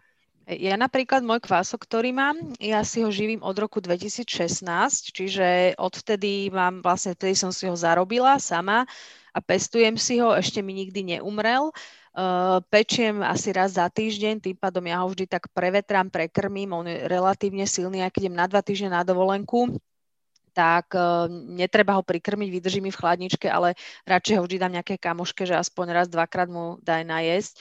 Ja 0.45 0.77
napríklad 0.77 1.25
môj 1.25 1.41
kvások, 1.41 1.89
ktorý 1.89 2.13
mám, 2.13 2.37
ja 2.61 2.85
si 2.85 3.01
ho 3.01 3.09
živím 3.09 3.41
od 3.41 3.57
roku 3.57 3.81
2016, 3.81 4.61
čiže 5.09 5.73
odvtedy 5.81 6.53
mám, 6.53 6.85
vlastne 6.85 7.17
vtedy 7.17 7.33
som 7.33 7.49
si 7.49 7.65
ho 7.65 7.73
zarobila 7.73 8.37
sama 8.37 8.85
a 9.33 9.39
pestujem 9.41 9.97
si 9.97 10.21
ho, 10.21 10.37
ešte 10.37 10.61
mi 10.61 10.77
nikdy 10.77 11.17
neumrel. 11.17 11.73
Uh, 12.15 12.61
pečiem 12.69 13.25
asi 13.25 13.57
raz 13.57 13.81
za 13.81 13.89
týždeň, 13.89 14.45
tým 14.45 14.57
pádom 14.61 14.85
ja 14.85 15.01
ho 15.01 15.09
vždy 15.09 15.27
tak 15.27 15.49
prevetrám, 15.51 16.13
prekrmím, 16.13 16.77
on 16.77 16.87
je 16.93 17.09
relatívne 17.09 17.65
silný, 17.65 18.05
ak 18.05 18.21
idem 18.21 18.37
na 18.37 18.45
dva 18.45 18.61
týždne 18.61 18.93
na 18.93 19.03
dovolenku, 19.03 19.81
tak 20.53 20.93
uh, 20.93 21.25
netreba 21.33 21.97
ho 21.97 22.05
prikrmiť, 22.05 22.49
vydrží 22.53 22.85
mi 22.85 22.93
v 22.93 23.01
chladničke, 23.01 23.49
ale 23.49 23.75
radšej 24.05 24.37
ho 24.39 24.45
vždy 24.45 24.57
dám 24.61 24.77
nejaké 24.77 25.01
kamoške, 25.01 25.49
že 25.49 25.57
aspoň 25.57 25.87
raz, 25.91 26.07
dvakrát 26.07 26.53
mu 26.53 26.77
daj 26.85 27.03
najesť. 27.03 27.59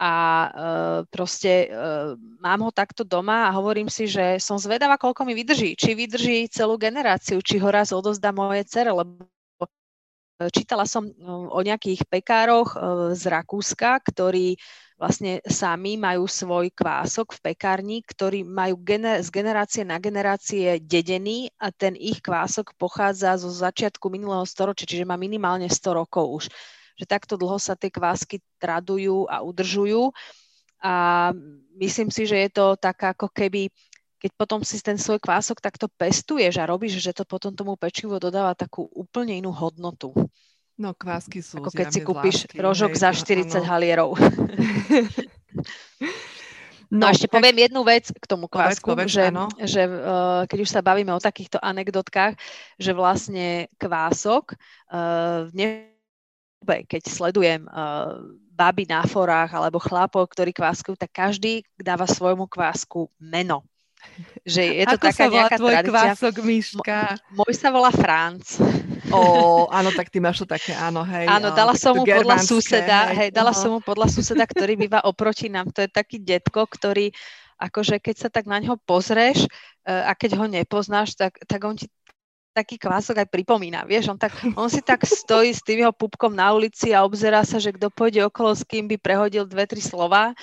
A 0.00 0.12
uh, 0.12 0.98
proste 1.12 1.68
uh, 1.68 2.16
mám 2.40 2.64
ho 2.64 2.72
takto 2.74 3.04
doma 3.04 3.46
a 3.46 3.54
hovorím 3.54 3.86
si, 3.86 4.08
že 4.08 4.40
som 4.42 4.56
zvedavá, 4.58 4.98
koľko 4.98 5.22
mi 5.28 5.36
vydrží. 5.36 5.78
Či 5.78 5.94
vydrží 5.94 6.50
celú 6.50 6.80
generáciu, 6.80 7.38
či 7.44 7.60
ho 7.60 7.68
raz 7.68 7.94
odozdá 7.94 8.32
moje 8.34 8.66
cere, 8.66 8.90
lebo 8.90 9.28
Čítala 10.50 10.88
som 10.90 11.06
o 11.52 11.60
nejakých 11.62 12.02
pekároch 12.10 12.74
z 13.14 13.22
Rakúska, 13.30 14.02
ktorí 14.02 14.58
vlastne 14.98 15.42
sami 15.42 15.98
majú 15.98 16.30
svoj 16.30 16.70
kvások 16.70 17.34
v 17.34 17.52
pekárni, 17.52 17.98
ktorý 18.06 18.46
majú 18.46 18.78
gener- 18.86 19.18
z 19.18 19.34
generácie 19.34 19.82
na 19.82 19.98
generácie 19.98 20.78
dedený 20.78 21.50
a 21.58 21.74
ten 21.74 21.98
ich 21.98 22.22
kvások 22.22 22.74
pochádza 22.78 23.34
zo 23.34 23.50
začiatku 23.50 24.06
minulého 24.10 24.46
storočia, 24.46 24.86
čiže 24.86 25.06
má 25.06 25.18
minimálne 25.18 25.66
100 25.66 25.98
rokov 25.98 26.24
už. 26.42 26.44
Že 27.02 27.10
takto 27.10 27.34
dlho 27.34 27.58
sa 27.58 27.74
tie 27.74 27.90
kvásky 27.90 28.38
tradujú 28.62 29.26
a 29.26 29.42
udržujú. 29.42 30.14
A 30.82 31.30
myslím 31.82 32.14
si, 32.14 32.30
že 32.30 32.38
je 32.46 32.50
to 32.54 32.78
tak 32.78 33.02
ako 33.02 33.26
keby 33.30 33.66
keď 34.22 34.38
potom 34.38 34.62
si 34.62 34.78
ten 34.78 34.94
svoj 34.94 35.18
kvások 35.18 35.58
takto 35.58 35.90
pestuješ 35.90 36.62
a 36.62 36.70
robíš, 36.70 37.02
že 37.02 37.10
to 37.10 37.26
potom 37.26 37.58
tomu 37.58 37.74
pečivu 37.74 38.22
dodáva 38.22 38.54
takú 38.54 38.86
úplne 38.94 39.34
inú 39.34 39.50
hodnotu. 39.50 40.14
No, 40.78 40.94
kvásky 40.94 41.42
sú 41.42 41.58
Ako 41.58 41.74
keď 41.74 41.86
si 41.90 42.00
kúpiš 42.06 42.46
zvláštky, 42.46 42.62
rožok 42.62 42.94
hej, 42.94 43.02
za 43.02 43.10
40 43.10 43.50
ano. 43.50 43.66
halierov. 43.66 44.10
No, 46.92 47.08
no 47.08 47.16
ešte 47.16 47.24
tak... 47.24 47.40
poviem 47.40 47.56
jednu 47.56 47.80
vec 47.88 48.12
k 48.12 48.24
tomu 48.28 48.52
kvásku, 48.52 48.84
povedz, 48.84 49.16
že, 49.16 49.32
že 49.64 49.88
uh, 49.88 50.44
keď 50.44 50.58
už 50.60 50.68
sa 50.68 50.84
bavíme 50.84 51.08
o 51.16 51.24
takýchto 51.24 51.56
anekdotkách, 51.56 52.36
že 52.76 52.92
vlastne 52.92 53.72
kvások 53.80 54.52
uh, 54.92 55.48
v 55.48 55.52
dobe, 55.56 55.91
keď 56.62 57.02
sledujem 57.08 57.66
uh, 57.68 58.18
baby 58.52 58.84
na 58.86 59.02
forách 59.08 59.52
alebo 59.56 59.82
chlapov, 59.82 60.28
ktorí 60.30 60.54
kváskujú, 60.54 60.94
tak 60.94 61.10
každý 61.10 61.66
dáva 61.74 62.06
svojmu 62.06 62.46
kvásku 62.46 63.08
meno. 63.18 63.66
Že 64.42 64.82
je 64.82 64.84
to 64.90 64.98
Ako 64.98 65.06
taká 65.08 65.14
sa 65.14 65.26
volá 65.30 65.48
tvoj 65.54 65.74
tradícia. 65.78 65.92
kvások, 65.94 66.34
Myška? 66.42 66.98
Môj 67.30 67.52
sa 67.54 67.68
volá 67.70 67.90
Franc. 67.94 68.42
Ó, 69.14 69.20
áno, 69.70 69.94
tak 69.94 70.10
ty 70.10 70.18
máš 70.18 70.42
to 70.42 70.46
také, 70.48 70.74
áno, 70.74 71.06
hej. 71.06 71.30
Áno, 71.30 71.54
dala 71.54 71.74
som 71.78 71.94
mu 71.94 72.02
podľa 72.02 72.38
suseda, 72.42 73.12
hej, 73.14 73.16
hej 73.18 73.30
dala 73.30 73.54
som 73.54 73.78
mu 73.78 73.80
podľa 73.82 74.10
suseda, 74.10 74.42
ktorý 74.42 74.74
býva 74.74 75.04
oproti 75.10 75.46
nám. 75.46 75.70
To 75.70 75.86
je 75.86 75.90
taký 75.90 76.18
detko, 76.18 76.66
ktorý 76.66 77.14
akože 77.62 78.02
keď 78.02 78.16
sa 78.18 78.28
tak 78.32 78.50
na 78.50 78.58
ňo 78.58 78.74
pozrieš 78.82 79.46
uh, 79.86 80.10
a 80.10 80.12
keď 80.18 80.34
ho 80.34 80.46
nepoznáš, 80.50 81.14
tak, 81.14 81.38
tak 81.46 81.62
on 81.62 81.78
ti 81.78 81.86
taký 82.52 82.76
kvások 82.76 83.24
aj 83.24 83.28
pripomína, 83.32 83.88
vieš, 83.88 84.12
on, 84.12 84.18
tak, 84.20 84.36
on 84.54 84.68
si 84.68 84.84
tak 84.84 85.08
stojí 85.08 85.52
s 85.52 85.64
tým 85.64 85.88
jeho 85.88 85.94
pupkom 85.96 86.32
na 86.32 86.52
ulici 86.52 86.92
a 86.92 87.04
obzerá 87.04 87.42
sa, 87.42 87.56
že 87.56 87.72
kto 87.72 87.88
pôjde 87.88 88.28
okolo, 88.28 88.52
s 88.52 88.62
kým 88.62 88.86
by 88.86 88.96
prehodil 89.00 89.48
dve, 89.48 89.64
tri 89.64 89.80
slova 89.80 90.36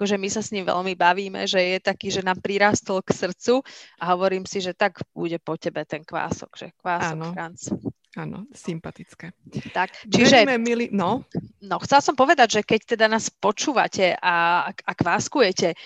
akože 0.00 0.16
my 0.16 0.28
sa 0.32 0.40
s 0.40 0.48
ním 0.56 0.64
veľmi 0.64 0.96
bavíme, 0.96 1.44
že 1.44 1.60
je 1.60 1.76
taký, 1.76 2.08
že 2.08 2.24
nám 2.24 2.40
prirastol 2.40 3.04
k 3.04 3.12
srdcu 3.12 3.60
a 4.00 4.16
hovorím 4.16 4.48
si, 4.48 4.64
že 4.64 4.72
tak 4.72 5.04
bude 5.12 5.36
po 5.36 5.60
tebe 5.60 5.84
ten 5.84 6.00
kvások, 6.00 6.56
že 6.56 6.66
kvások 6.80 7.20
Áno. 7.20 7.36
Franc. 7.36 7.68
Áno, 8.16 8.48
sympatické. 8.48 9.36
Tak, 9.76 10.08
čiže... 10.08 10.48
Veríme, 10.48 10.56
milí, 10.56 10.88
no. 10.88 11.28
no, 11.60 11.76
chcela 11.84 12.00
som 12.00 12.16
povedať, 12.16 12.58
že 12.58 12.60
keď 12.64 12.96
teda 12.96 13.06
nás 13.12 13.28
počúvate 13.28 14.16
a, 14.16 14.66
a 14.72 14.92
kváskujete, 14.96 15.76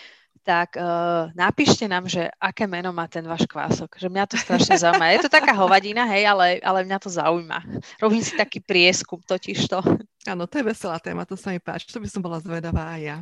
tak 0.45 0.77
uh, 0.77 1.33
napíšte 1.33 1.89
nám, 1.89 2.05
že 2.05 2.29
aké 2.37 2.69
meno 2.69 2.93
má 2.93 3.09
ten 3.09 3.25
váš 3.25 3.49
kvások. 3.49 3.97
Že 3.97 4.13
mňa 4.13 4.25
to 4.29 4.37
strašne 4.37 4.77
zaujíma. 4.77 5.17
Je 5.17 5.25
to 5.25 5.33
taká 5.33 5.57
hovadina, 5.57 6.05
hej, 6.05 6.29
ale, 6.29 6.61
ale 6.61 6.85
mňa 6.85 6.99
to 7.01 7.09
zaujíma. 7.09 7.65
Robím 7.97 8.21
si 8.21 8.37
taký 8.37 8.61
prieskum 8.61 9.25
totiž 9.25 9.65
to. 9.67 9.81
Áno, 10.29 10.45
to 10.45 10.61
je 10.61 10.69
veselá 10.69 11.01
téma, 11.01 11.25
to 11.25 11.35
sa 11.35 11.51
mi 11.51 11.59
páči. 11.59 11.89
To 11.89 11.99
by 11.99 12.09
som 12.13 12.21
bola 12.21 12.39
zvedavá 12.45 12.93
aj 12.93 13.01
ja. 13.01 13.19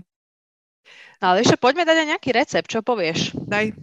No 1.22 1.30
ale 1.30 1.46
ešte 1.46 1.54
poďme 1.54 1.86
dať 1.86 1.96
aj 2.02 2.08
nejaký 2.10 2.30
recept, 2.34 2.66
čo 2.66 2.82
povieš? 2.82 3.38
Daj. 3.38 3.78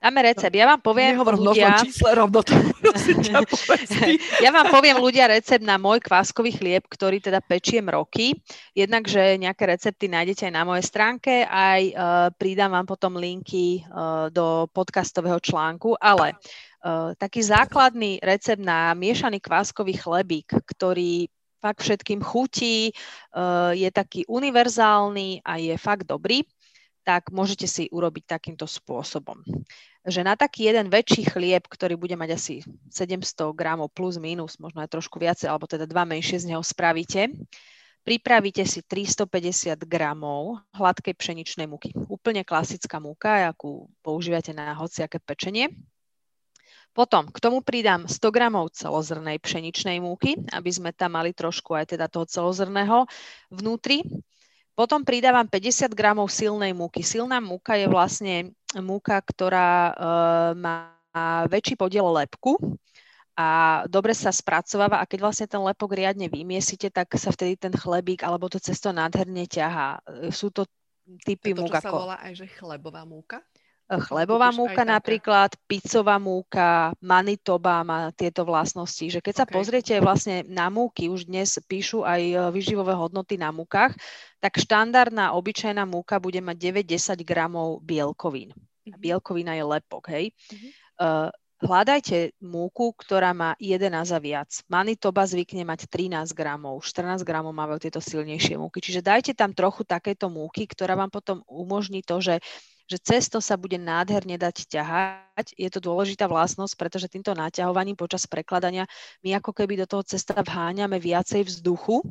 Dáme 0.00 0.32
recept. 0.32 0.56
Ja 0.56 0.64
vám 0.64 0.80
poviem 0.80 1.12
Nehovor 1.12 1.36
ľudia... 1.36 1.76
čísle 1.84 2.16
rovno 2.16 2.40
to 2.40 2.56
Ja 4.44 4.48
vám 4.48 4.72
poviem 4.72 4.96
ľudia 4.96 5.28
recept 5.28 5.60
na 5.60 5.76
môj 5.76 6.00
kváskový 6.00 6.56
chlieb, 6.56 6.88
ktorý 6.88 7.20
teda 7.20 7.44
pečiem 7.44 7.84
roky. 7.84 8.32
Jednak, 8.72 9.04
že 9.04 9.36
nejaké 9.36 9.68
recepty 9.68 10.08
nájdete 10.08 10.48
aj 10.48 10.54
na 10.56 10.64
mojej 10.64 10.88
stránke, 10.88 11.44
aj 11.44 11.82
uh, 11.92 12.32
pridám 12.32 12.72
vám 12.72 12.88
potom 12.88 13.20
linky 13.20 13.84
uh, 13.84 14.32
do 14.32 14.64
podcastového 14.72 15.36
článku, 15.36 16.00
ale 16.00 16.32
uh, 16.32 17.12
taký 17.20 17.44
základný 17.44 18.24
recept 18.24 18.64
na 18.64 18.96
miešaný 18.96 19.36
kváskový 19.36 20.00
chlebík, 20.00 20.48
ktorý 20.64 21.28
fakt 21.60 21.84
všetkým 21.84 22.24
chutí, 22.24 22.88
je 23.76 23.88
taký 23.92 24.24
univerzálny 24.24 25.44
a 25.44 25.60
je 25.60 25.76
fakt 25.76 26.08
dobrý, 26.08 26.40
tak 27.10 27.34
môžete 27.34 27.66
si 27.66 27.90
urobiť 27.90 28.38
takýmto 28.38 28.70
spôsobom. 28.70 29.42
Že 30.06 30.30
na 30.30 30.38
taký 30.38 30.70
jeden 30.70 30.86
väčší 30.86 31.26
chlieb, 31.26 31.66
ktorý 31.66 31.98
bude 31.98 32.14
mať 32.14 32.38
asi 32.38 32.54
700 32.86 33.50
gramov 33.50 33.90
plus 33.90 34.14
minus, 34.22 34.62
možno 34.62 34.78
aj 34.78 34.94
trošku 34.94 35.18
viacej, 35.18 35.50
alebo 35.50 35.66
teda 35.66 35.90
dva 35.90 36.06
menšie 36.06 36.38
z 36.38 36.54
neho 36.54 36.62
spravíte, 36.62 37.34
pripravíte 38.06 38.62
si 38.62 38.86
350 38.86 39.74
gramov 39.90 40.62
hladkej 40.70 41.18
pšeničnej 41.18 41.66
múky. 41.66 41.90
Úplne 42.06 42.46
klasická 42.46 43.02
múka, 43.02 43.50
akú 43.50 43.90
používate 44.06 44.54
na 44.54 44.70
hociaké 44.78 45.18
pečenie. 45.18 45.66
Potom 46.94 47.26
k 47.26 47.42
tomu 47.42 47.58
pridám 47.58 48.06
100 48.06 48.22
gramov 48.30 48.70
celozrnej 48.70 49.42
pšeničnej 49.42 49.98
múky, 49.98 50.38
aby 50.54 50.70
sme 50.70 50.94
tam 50.94 51.18
mali 51.18 51.34
trošku 51.34 51.74
aj 51.74 51.98
teda 51.98 52.06
toho 52.06 52.26
celozrného 52.30 53.10
vnútri. 53.50 54.06
Potom 54.80 55.04
pridávam 55.04 55.44
50 55.44 55.92
gramov 55.92 56.32
silnej 56.32 56.72
múky. 56.72 57.04
Silná 57.04 57.36
múka 57.36 57.76
je 57.76 57.84
vlastne 57.84 58.56
múka, 58.80 59.20
ktorá 59.20 59.92
e, 59.92 59.94
má 60.56 60.96
väčší 61.52 61.76
podiel 61.76 62.08
lepku 62.08 62.56
a 63.36 63.82
dobre 63.92 64.16
sa 64.16 64.32
spracováva 64.32 65.04
a 65.04 65.04
keď 65.04 65.18
vlastne 65.20 65.46
ten 65.52 65.60
lepok 65.60 65.92
riadne 65.92 66.32
vymiesite, 66.32 66.88
tak 66.88 67.12
sa 67.20 67.28
vtedy 67.28 67.60
ten 67.60 67.76
chlebík 67.76 68.24
alebo 68.24 68.48
to 68.48 68.56
cesto 68.56 68.88
nádherne 68.88 69.44
ťahá. 69.44 70.00
Sú 70.32 70.48
to 70.48 70.64
typy 71.28 71.52
múk. 71.52 71.68
To, 71.68 71.76
čo 71.76 71.80
ako... 71.84 71.84
sa 71.84 72.00
volá 72.00 72.16
aj, 72.24 72.32
že 72.40 72.46
chlebová 72.48 73.04
múka? 73.04 73.44
Chlebová 73.90 74.54
múka 74.54 74.86
napríklad, 74.86 75.50
pizzová 75.66 76.14
múka, 76.22 76.94
Manitoba 77.02 77.82
má 77.82 78.14
tieto 78.14 78.46
vlastnosti, 78.46 79.02
že 79.02 79.18
keď 79.18 79.42
sa 79.42 79.46
okay. 79.50 79.54
pozriete 79.58 79.94
vlastne 79.98 80.46
na 80.46 80.70
múky, 80.70 81.10
už 81.10 81.26
dnes 81.26 81.58
píšu 81.66 82.06
aj 82.06 82.22
e, 82.22 82.36
vyživové 82.54 82.94
hodnoty 82.94 83.34
na 83.34 83.50
múkach, 83.50 83.90
tak 84.38 84.62
štandardná 84.62 85.34
obyčajná 85.34 85.82
múka 85.90 86.22
bude 86.22 86.38
mať 86.38 86.86
9-10 86.86 87.18
gramov 87.26 87.82
bielkovín. 87.82 88.54
Mm-hmm. 88.54 88.94
Bielkovina 88.94 89.58
je 89.58 89.64
lepok, 89.66 90.04
hej. 90.14 90.30
Mm-hmm. 90.30 90.70
Uh, 91.00 91.28
hľadajte 91.60 92.38
múku, 92.40 92.94
ktorá 92.94 93.34
má 93.34 93.58
11 93.58 93.90
a 93.90 94.20
viac. 94.22 94.50
Manitoba 94.70 95.26
zvykne 95.26 95.66
mať 95.66 95.90
13 95.90 96.30
gramov, 96.32 96.80
14 96.86 97.26
gramov 97.26 97.52
majú 97.52 97.76
tieto 97.76 97.98
silnejšie 97.98 98.54
múky. 98.54 98.78
Čiže 98.80 99.04
dajte 99.04 99.32
tam 99.36 99.52
trochu 99.52 99.84
takéto 99.84 100.32
múky, 100.32 100.64
ktorá 100.64 100.96
vám 100.96 101.12
potom 101.12 101.44
umožní 101.50 102.00
to, 102.06 102.22
že 102.22 102.40
že 102.90 102.98
cesto 102.98 103.38
sa 103.38 103.54
bude 103.54 103.78
nádherne 103.78 104.34
dať 104.34 104.66
ťahať. 104.66 105.54
Je 105.54 105.70
to 105.70 105.78
dôležitá 105.78 106.26
vlastnosť, 106.26 106.74
pretože 106.74 107.06
týmto 107.06 107.30
naťahovaním 107.38 107.94
počas 107.94 108.26
prekladania 108.26 108.90
my 109.22 109.38
ako 109.38 109.54
keby 109.54 109.78
do 109.78 109.86
toho 109.86 110.02
cesta 110.02 110.42
vháňame 110.42 110.98
viacej 110.98 111.46
vzduchu 111.46 112.02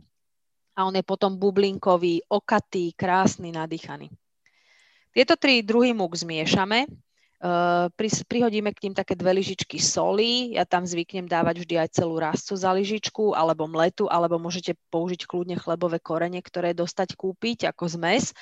a 0.80 0.88
on 0.88 0.96
je 0.96 1.04
potom 1.04 1.36
bublinkový, 1.36 2.24
okatý, 2.32 2.96
krásny, 2.96 3.52
nadýchaný. 3.52 4.08
Tieto 5.12 5.36
tri 5.36 5.60
druhy 5.60 5.92
múk 5.92 6.16
zmiešame, 6.16 6.88
Uh, 7.40 7.88
prihodíme 8.28 8.76
k 8.76 8.84
ním 8.84 8.92
také 9.00 9.16
dve 9.16 9.32
lyžičky 9.32 9.80
soli, 9.80 10.60
ja 10.60 10.68
tam 10.68 10.84
zvyknem 10.84 11.24
dávať 11.24 11.64
vždy 11.64 11.76
aj 11.80 11.96
celú 11.96 12.20
rastcu 12.20 12.52
za 12.60 12.68
lyžičku, 12.76 13.32
alebo 13.32 13.64
mletu, 13.64 14.12
alebo 14.12 14.36
môžete 14.36 14.76
použiť 14.92 15.24
kľudne 15.24 15.56
chlebové 15.56 16.04
korene, 16.04 16.44
ktoré 16.44 16.76
dostať 16.76 17.16
kúpiť 17.16 17.72
ako 17.72 17.96
zmes. 17.96 18.36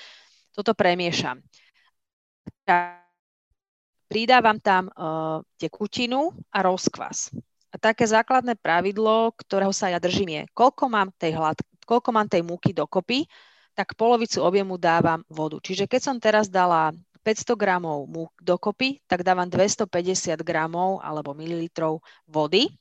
Toto 0.49 0.73
premiešam. 0.73 1.45
Pridávam 4.07 4.57
tam 4.59 4.87
uh, 4.87 5.43
tekutinu 5.59 6.31
a 6.51 6.63
rozkvas. 6.63 7.31
A 7.71 7.75
také 7.75 8.07
základné 8.07 8.55
pravidlo, 8.55 9.35
ktorého 9.35 9.75
sa 9.75 9.91
ja 9.91 9.99
držím 9.99 10.31
je, 10.31 10.43
koľko 10.55 10.87
mám 10.87 11.11
tej, 11.19 11.35
hlad, 11.35 11.59
koľko 11.83 12.09
mám 12.15 12.27
tej 12.31 12.41
múky 12.43 12.71
dokopy, 12.71 13.27
tak 13.75 13.93
polovicu 13.99 14.41
objemu 14.41 14.79
dávam 14.79 15.21
vodu. 15.27 15.59
Čiže 15.59 15.85
keď 15.85 16.01
som 16.01 16.15
teraz 16.17 16.47
dala 16.47 16.95
500 17.27 17.59
gramov 17.59 18.07
múk 18.07 18.31
dokopy, 18.39 19.03
tak 19.03 19.27
dávam 19.27 19.51
250 19.51 20.39
gramov 20.47 21.03
alebo 21.03 21.35
mililitrov 21.35 21.99
vody 22.23 22.71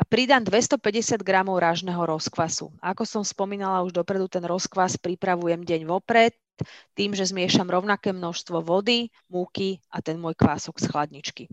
a 0.00 0.02
pridám 0.08 0.40
250 0.40 1.20
gramov 1.20 1.60
rážneho 1.60 2.00
rozkvasu. 2.00 2.72
Ako 2.80 3.04
som 3.04 3.20
spomínala 3.20 3.84
už 3.84 3.92
dopredu, 3.92 4.32
ten 4.32 4.40
rozkvas 4.48 4.96
pripravujem 4.96 5.60
deň 5.60 5.84
vopred, 5.84 6.32
tým, 6.94 7.16
že 7.16 7.28
zmiešam 7.28 7.68
rovnaké 7.68 8.14
množstvo 8.14 8.62
vody, 8.64 9.08
múky 9.28 9.80
a 9.90 10.00
ten 10.04 10.16
môj 10.16 10.36
kvások 10.38 10.78
z 10.80 10.86
chladničky. 10.88 11.44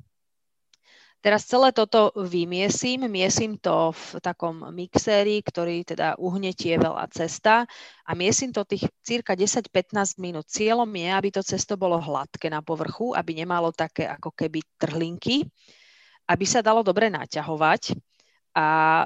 Teraz 1.17 1.49
celé 1.49 1.73
toto 1.73 2.13
vymiesím, 2.13 3.09
miesím 3.09 3.57
to 3.57 3.89
v 3.89 4.21
takom 4.21 4.69
mixéri, 4.69 5.41
ktorý 5.41 5.81
teda 5.81 6.13
uhnetie 6.21 6.77
veľa 6.77 7.09
cesta 7.09 7.65
a 8.05 8.11
miesím 8.13 8.53
to 8.53 8.61
tých 8.61 8.85
cirka 9.01 9.33
10-15 9.33 10.21
minút. 10.21 10.45
Cieľom 10.45 10.87
je, 10.87 11.09
aby 11.09 11.29
to 11.33 11.41
cesto 11.41 11.73
bolo 11.73 11.97
hladké 11.97 12.53
na 12.53 12.61
povrchu, 12.61 13.17
aby 13.17 13.33
nemalo 13.33 13.73
také 13.73 14.05
ako 14.05 14.29
keby 14.29 14.61
trhlinky, 14.77 15.41
aby 16.29 16.45
sa 16.45 16.61
dalo 16.61 16.85
dobre 16.85 17.09
naťahovať 17.09 17.97
a 18.57 18.67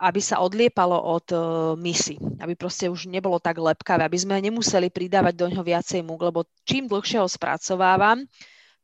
aby 0.00 0.20
sa 0.24 0.40
odliepalo 0.40 0.96
od 0.96 1.28
e, 1.28 1.36
misy, 1.76 2.16
aby 2.40 2.56
proste 2.56 2.88
už 2.88 3.12
nebolo 3.12 3.36
tak 3.36 3.60
lepkavé, 3.60 4.08
aby 4.08 4.16
sme 4.16 4.40
nemuseli 4.40 4.88
pridávať 4.88 5.36
do 5.36 5.52
ňoho 5.52 5.60
viacej 5.60 6.00
múk, 6.00 6.24
lebo 6.24 6.48
čím 6.64 6.88
dlhšie 6.88 7.20
ho 7.20 7.28
spracovávam, 7.28 8.24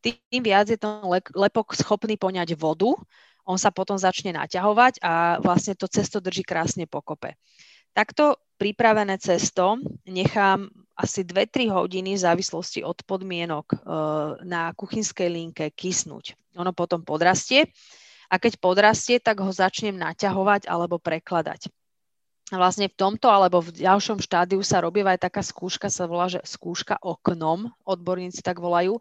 tým 0.05 0.43
viac 0.45 0.69
je 0.69 0.77
ten 0.77 1.01
lepok 1.33 1.73
schopný 1.73 2.21
poňať 2.21 2.53
vodu, 2.61 2.93
on 3.49 3.57
sa 3.57 3.73
potom 3.73 3.97
začne 3.97 4.37
naťahovať 4.37 5.01
a 5.01 5.41
vlastne 5.41 5.73
to 5.73 5.89
cesto 5.89 6.21
drží 6.21 6.45
krásne 6.45 6.85
pokope. 6.85 7.35
Takto 7.97 8.37
pripravené 8.61 9.17
cesto 9.17 9.81
nechám 10.05 10.69
asi 10.93 11.25
2-3 11.25 11.73
hodiny 11.73 12.15
v 12.15 12.25
závislosti 12.25 12.85
od 12.85 13.01
podmienok 13.09 13.67
e, 13.73 13.77
na 14.45 14.77
kuchynskej 14.77 15.29
linke 15.33 15.73
kysnúť. 15.73 16.37
Ono 16.61 16.77
potom 16.77 17.01
podrastie 17.01 17.73
a 18.33 18.41
keď 18.41 18.57
podrastie, 18.57 19.21
tak 19.21 19.45
ho 19.45 19.53
začnem 19.53 19.93
naťahovať 19.93 20.65
alebo 20.65 20.97
prekladať. 20.97 21.69
Vlastne 22.49 22.89
v 22.89 22.97
tomto 22.97 23.29
alebo 23.29 23.61
v 23.61 23.77
ďalšom 23.85 24.21
štádiu 24.21 24.65
sa 24.65 24.81
robí 24.81 25.05
aj 25.05 25.29
taká 25.29 25.45
skúška, 25.45 25.93
sa 25.93 26.09
volá, 26.09 26.33
že 26.33 26.41
skúška 26.45 26.97
oknom, 27.01 27.69
odborníci 27.85 28.41
tak 28.45 28.61
volajú, 28.61 29.01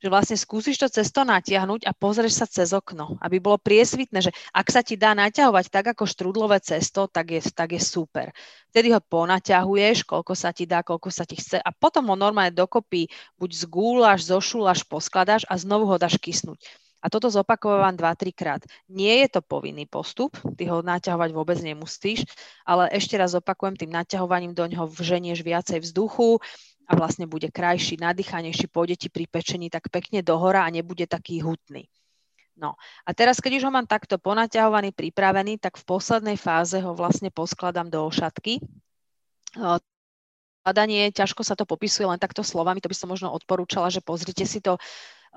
že 0.00 0.08
vlastne 0.08 0.36
skúsiš 0.36 0.80
to 0.80 0.88
cesto 0.88 1.24
natiahnuť 1.28 1.84
a 1.84 1.92
pozrieš 1.92 2.40
sa 2.40 2.46
cez 2.48 2.72
okno, 2.72 3.20
aby 3.20 3.36
bolo 3.36 3.60
priesvitné, 3.60 4.24
že 4.24 4.32
ak 4.52 4.72
sa 4.72 4.80
ti 4.80 4.96
dá 4.96 5.12
naťahovať 5.12 5.68
tak 5.68 5.92
ako 5.92 6.08
štrudlové 6.08 6.60
cesto, 6.64 7.04
tak 7.04 7.36
je, 7.36 7.40
tak 7.52 7.76
je 7.76 7.80
super. 7.80 8.32
Vtedy 8.72 8.96
ho 8.96 9.00
ponaťahuješ, 9.00 10.08
koľko 10.08 10.32
sa 10.32 10.56
ti 10.56 10.64
dá, 10.64 10.80
koľko 10.80 11.12
sa 11.12 11.28
ti 11.28 11.36
chce 11.36 11.60
a 11.60 11.70
potom 11.72 12.08
ho 12.08 12.16
normálne 12.16 12.56
dokopy 12.56 13.12
buď 13.36 13.50
zgúľaš, 13.64 14.28
zošúľaš, 14.28 14.88
poskladáš 14.88 15.44
a 15.48 15.56
znovu 15.60 15.84
ho 15.88 15.96
dáš 16.00 16.16
kysnúť. 16.16 16.64
A 17.00 17.08
toto 17.08 17.32
zopakovávam 17.32 17.96
2-3 17.96 18.36
krát. 18.36 18.62
Nie 18.92 19.24
je 19.24 19.28
to 19.32 19.40
povinný 19.40 19.88
postup, 19.88 20.36
ty 20.60 20.68
ho 20.68 20.84
naťahovať 20.84 21.30
vôbec 21.32 21.56
nemusíš, 21.64 22.28
ale 22.68 22.92
ešte 22.92 23.16
raz 23.16 23.32
opakujem, 23.32 23.80
tým 23.80 23.88
naťahovaním 23.88 24.52
do 24.52 24.68
ňoho 24.68 24.84
vženieš 24.84 25.40
viacej 25.40 25.80
vzduchu 25.80 26.38
a 26.84 26.92
vlastne 26.98 27.24
bude 27.24 27.48
krajší, 27.48 27.96
nadýchanejší, 27.96 28.68
pôjde 28.68 29.00
ti 29.00 29.08
pri 29.08 29.24
pečení 29.24 29.72
tak 29.72 29.88
pekne 29.88 30.20
dohora 30.20 30.60
a 30.66 30.68
nebude 30.68 31.08
taký 31.08 31.40
hutný. 31.40 31.88
No 32.60 32.76
a 33.08 33.10
teraz, 33.16 33.40
keď 33.40 33.56
už 33.56 33.64
ho 33.64 33.72
mám 33.72 33.88
takto 33.88 34.20
ponaťahovaný, 34.20 34.92
pripravený, 34.92 35.56
tak 35.56 35.80
v 35.80 35.88
poslednej 35.88 36.36
fáze 36.36 36.76
ho 36.76 36.92
vlastne 36.92 37.32
poskladám 37.32 37.88
do 37.88 38.04
ošatky. 38.04 38.60
Skladanie, 40.60 41.08
ťažko 41.08 41.40
sa 41.40 41.56
to 41.56 41.64
popisuje 41.64 42.04
len 42.04 42.20
takto 42.20 42.44
slovami, 42.44 42.84
to 42.84 42.92
by 42.92 42.96
som 42.98 43.08
možno 43.08 43.32
odporúčala, 43.32 43.88
že 43.88 44.04
pozrite 44.04 44.44
si 44.44 44.60
to 44.60 44.76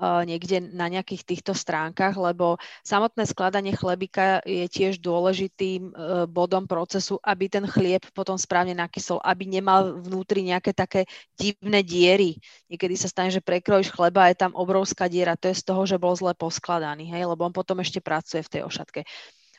niekde 0.02 0.58
na 0.74 0.90
nejakých 0.90 1.22
týchto 1.22 1.52
stránkach, 1.54 2.18
lebo 2.18 2.58
samotné 2.82 3.30
skladanie 3.30 3.74
chlebika 3.78 4.42
je 4.42 4.66
tiež 4.66 4.98
dôležitým 4.98 5.82
e, 5.86 5.92
bodom 6.26 6.66
procesu, 6.66 7.22
aby 7.22 7.46
ten 7.46 7.62
chlieb 7.70 8.02
potom 8.10 8.34
správne 8.34 8.74
nakysol, 8.74 9.22
aby 9.22 9.46
nemal 9.46 10.02
vnútri 10.02 10.42
nejaké 10.42 10.74
také 10.74 11.06
divné 11.38 11.86
diery. 11.86 12.42
Niekedy 12.66 12.94
sa 12.98 13.06
stane, 13.06 13.30
že 13.30 13.38
prekrojíš 13.38 13.94
chleba 13.94 14.26
a 14.26 14.30
je 14.34 14.42
tam 14.42 14.52
obrovská 14.58 15.06
diera. 15.06 15.38
To 15.38 15.46
je 15.46 15.62
z 15.62 15.64
toho, 15.64 15.86
že 15.86 16.00
bol 16.02 16.18
zle 16.18 16.34
poskladaný, 16.34 17.14
hej, 17.14 17.30
lebo 17.30 17.46
on 17.46 17.54
potom 17.54 17.78
ešte 17.78 18.02
pracuje 18.02 18.42
v 18.42 18.50
tej 18.50 18.62
ošatke. 18.66 19.06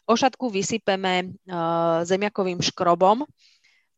Ošatku 0.06 0.54
vysypeme 0.54 1.34
uh, 1.50 2.06
zemiakovým 2.06 2.62
škrobom, 2.62 3.26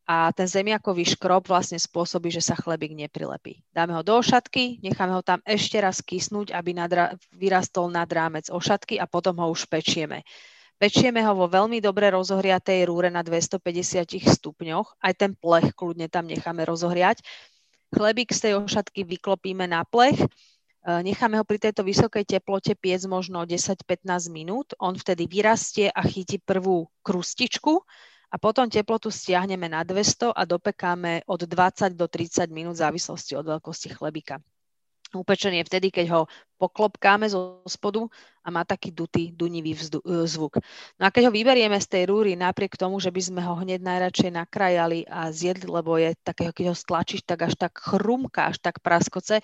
a 0.07 0.31
ten 0.31 0.47
zemiakový 0.47 1.03
škrob 1.03 1.51
vlastne 1.51 1.75
spôsobí, 1.75 2.31
že 2.31 2.39
sa 2.39 2.55
chlebík 2.55 2.95
neprilepí. 2.95 3.59
Dáme 3.75 3.91
ho 3.91 4.07
do 4.07 4.15
ošatky, 4.15 4.79
necháme 4.79 5.11
ho 5.11 5.19
tam 5.19 5.43
ešte 5.43 5.83
raz 5.83 5.99
kysnúť, 5.99 6.55
aby 6.55 6.71
nadra- 6.71 7.19
vyrastol 7.35 7.91
nad 7.91 8.07
rámec 8.07 8.47
ošatky 8.47 9.03
a 9.03 9.05
potom 9.05 9.35
ho 9.43 9.51
už 9.51 9.67
pečieme. 9.67 10.23
Pečieme 10.79 11.19
ho 11.27 11.35
vo 11.35 11.51
veľmi 11.51 11.83
dobre 11.83 12.07
rozohriatej 12.07 12.87
rúre 12.87 13.11
na 13.11 13.19
250 13.19 14.23
stupňoch. 14.23 14.95
Aj 15.03 15.11
ten 15.11 15.35
plech 15.35 15.75
kľudne 15.75 16.07
tam 16.07 16.23
necháme 16.23 16.63
rozohriať. 16.63 17.19
Chlebík 17.91 18.31
z 18.31 18.39
tej 18.47 18.53
ošatky 18.63 19.03
vyklopíme 19.03 19.67
na 19.67 19.83
plech, 19.83 20.15
e, 20.23 20.27
necháme 21.03 21.35
ho 21.35 21.43
pri 21.43 21.59
tejto 21.59 21.83
vysokej 21.83 22.23
teplote 22.23 22.79
piec 22.79 23.03
možno 23.09 23.43
10-15 23.43 24.31
minút. 24.31 24.71
On 24.79 24.95
vtedy 24.95 25.27
vyrastie 25.27 25.91
a 25.91 25.99
chytí 25.99 26.39
prvú 26.39 26.87
krustičku 27.03 27.83
a 28.27 28.35
potom 28.35 28.67
teplotu 28.67 29.07
stiahneme 29.07 29.71
na 29.71 29.87
200 29.87 30.35
a 30.35 30.43
dopekáme 30.43 31.23
od 31.27 31.47
20 31.47 31.95
do 31.95 32.07
30 32.11 32.51
minút 32.51 32.75
v 32.75 32.83
závislosti 32.83 33.39
od 33.39 33.47
veľkosti 33.47 33.95
chlebika. 33.95 34.43
Upečenie 35.15 35.63
vtedy, 35.63 35.87
keď 35.87 36.05
ho 36.11 36.21
poklopkáme 36.59 37.31
zo 37.31 37.63
spodu 37.63 38.03
a 38.43 38.51
má 38.51 38.67
taký 38.67 38.91
dutý, 38.91 39.31
dunivý 39.31 39.71
vzdu- 39.71 40.03
e, 40.03 40.27
zvuk. 40.27 40.59
No 40.99 41.07
a 41.07 41.13
keď 41.15 41.31
ho 41.31 41.35
vyberieme 41.35 41.79
z 41.79 41.87
tej 41.87 42.03
rúry, 42.11 42.35
napriek 42.35 42.75
tomu, 42.75 42.99
že 42.99 43.07
by 43.07 43.21
sme 43.23 43.39
ho 43.39 43.55
hneď 43.55 43.79
najradšej 43.87 44.35
nakrajali 44.35 45.07
a 45.07 45.31
zjedli, 45.31 45.63
lebo 45.63 45.95
je 45.95 46.11
takého, 46.27 46.51
keď 46.51 46.65
ho 46.71 46.75
stlačíš, 46.75 47.23
tak 47.23 47.47
až 47.47 47.55
tak 47.55 47.79
chrumka, 47.79 48.51
až 48.51 48.59
tak 48.59 48.83
praskoce, 48.83 49.39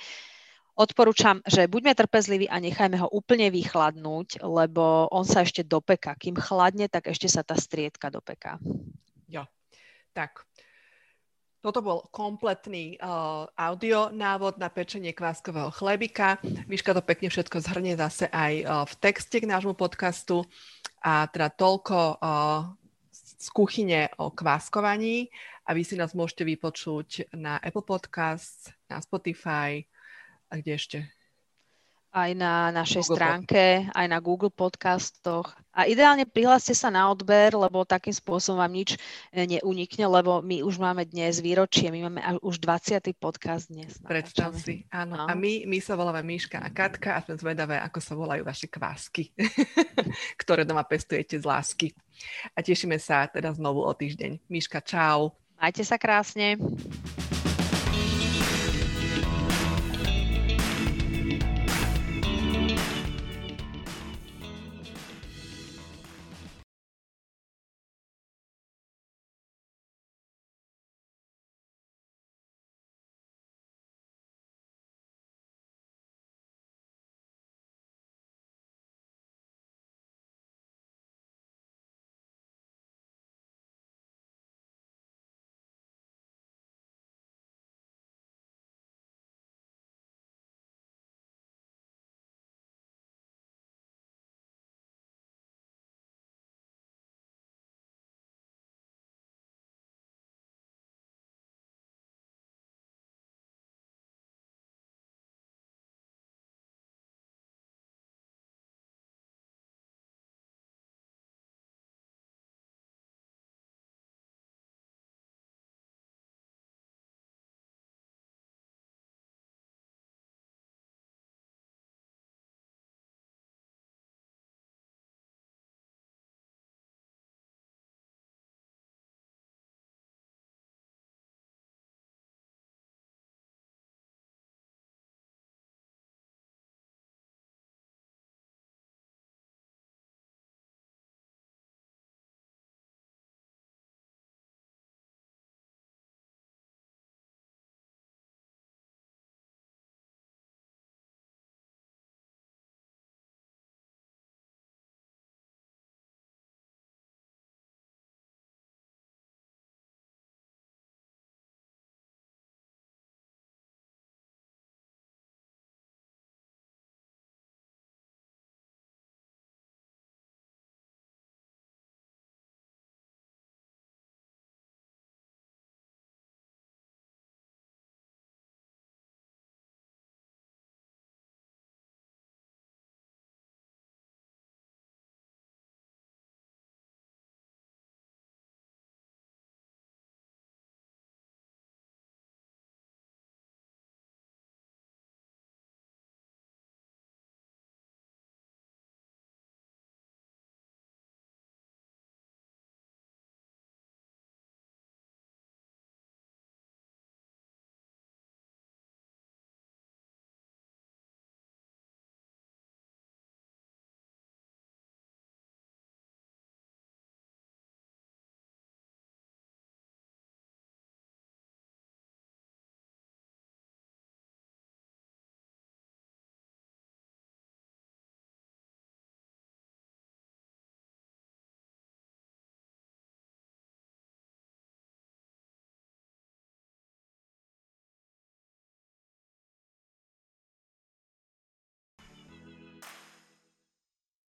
Odporúčam, 0.74 1.38
že 1.46 1.70
buďme 1.70 1.94
trpezliví 1.94 2.50
a 2.50 2.58
nechajme 2.58 2.98
ho 2.98 3.08
úplne 3.14 3.54
vychladnúť, 3.54 4.42
lebo 4.42 5.06
on 5.14 5.22
sa 5.22 5.46
ešte 5.46 5.62
dopeká. 5.62 6.18
Kým 6.18 6.34
chladne, 6.34 6.90
tak 6.90 7.14
ešte 7.14 7.30
sa 7.30 7.46
tá 7.46 7.54
striedka 7.54 8.10
dopeká. 8.10 8.58
Jo, 9.30 9.46
tak. 10.18 10.42
Toto 11.62 11.80
bol 11.80 12.10
kompletný 12.10 12.98
uh, 13.00 13.48
audio 13.56 14.10
návod 14.12 14.58
na 14.58 14.68
pečenie 14.68 15.14
kváskového 15.14 15.70
chlebika. 15.72 16.42
Miška 16.68 16.92
to 16.92 17.06
pekne 17.06 17.30
všetko 17.30 17.64
zhrnie 17.64 17.94
zase 17.96 18.28
aj 18.34 18.54
uh, 18.66 18.84
v 18.90 18.94
texte 19.00 19.40
k 19.40 19.48
nášmu 19.48 19.78
podcastu. 19.78 20.44
A 21.06 21.30
teda 21.30 21.54
toľko 21.54 22.18
uh, 22.18 22.68
z 23.14 23.48
kuchyne 23.54 24.10
o 24.18 24.34
kváskovaní 24.34 25.30
a 25.64 25.78
vy 25.78 25.86
si 25.86 25.96
nás 25.96 26.18
môžete 26.18 26.44
vypočuť 26.50 27.32
na 27.38 27.62
Apple 27.62 27.86
Podcasts, 27.86 28.74
na 28.90 29.00
Spotify 29.00 29.86
a 30.54 30.62
kde 30.62 30.72
ešte? 30.78 31.00
aj 32.14 32.32
na 32.38 32.70
našej 32.70 33.10
Google 33.10 33.18
stránke, 33.18 33.64
pod... 33.90 33.98
aj 33.98 34.06
na 34.06 34.20
Google 34.22 34.54
podcastoch. 34.54 35.58
A 35.74 35.90
ideálne 35.90 36.30
prihláste 36.30 36.78
sa 36.78 36.94
na 36.94 37.10
odber, 37.10 37.58
lebo 37.58 37.82
takým 37.82 38.14
spôsobom 38.14 38.62
vám 38.62 38.70
nič 38.70 38.94
e, 39.34 39.50
neunikne, 39.50 40.06
lebo 40.06 40.46
my 40.46 40.62
už 40.62 40.78
máme 40.78 41.10
dnes 41.10 41.42
výročie, 41.42 41.90
my 41.90 42.06
máme 42.06 42.22
už 42.46 42.62
20. 42.62 43.02
podcast 43.18 43.74
dnes. 43.74 43.98
Predstav 44.06 44.54
si, 44.54 44.86
áno. 44.94 45.18
No. 45.18 45.26
A 45.26 45.34
my, 45.34 45.66
my 45.66 45.78
sa 45.82 45.98
voláme 45.98 46.22
Míška 46.22 46.62
a 46.62 46.70
Katka 46.70 47.18
a 47.18 47.26
sme 47.26 47.34
zvedavé, 47.34 47.82
ako 47.82 47.98
sa 47.98 48.14
volajú 48.14 48.46
vaše 48.46 48.70
kvásky, 48.70 49.34
ktoré 50.46 50.70
doma 50.70 50.86
pestujete 50.86 51.42
z 51.42 51.50
lásky. 51.50 51.88
A 52.54 52.62
tešíme 52.62 53.02
sa 53.02 53.26
teda 53.26 53.50
znovu 53.58 53.82
o 53.82 53.90
týždeň. 53.90 54.46
Míška, 54.54 54.86
čau. 54.86 55.34
Majte 55.58 55.82
sa 55.82 55.98
krásne. 55.98 56.62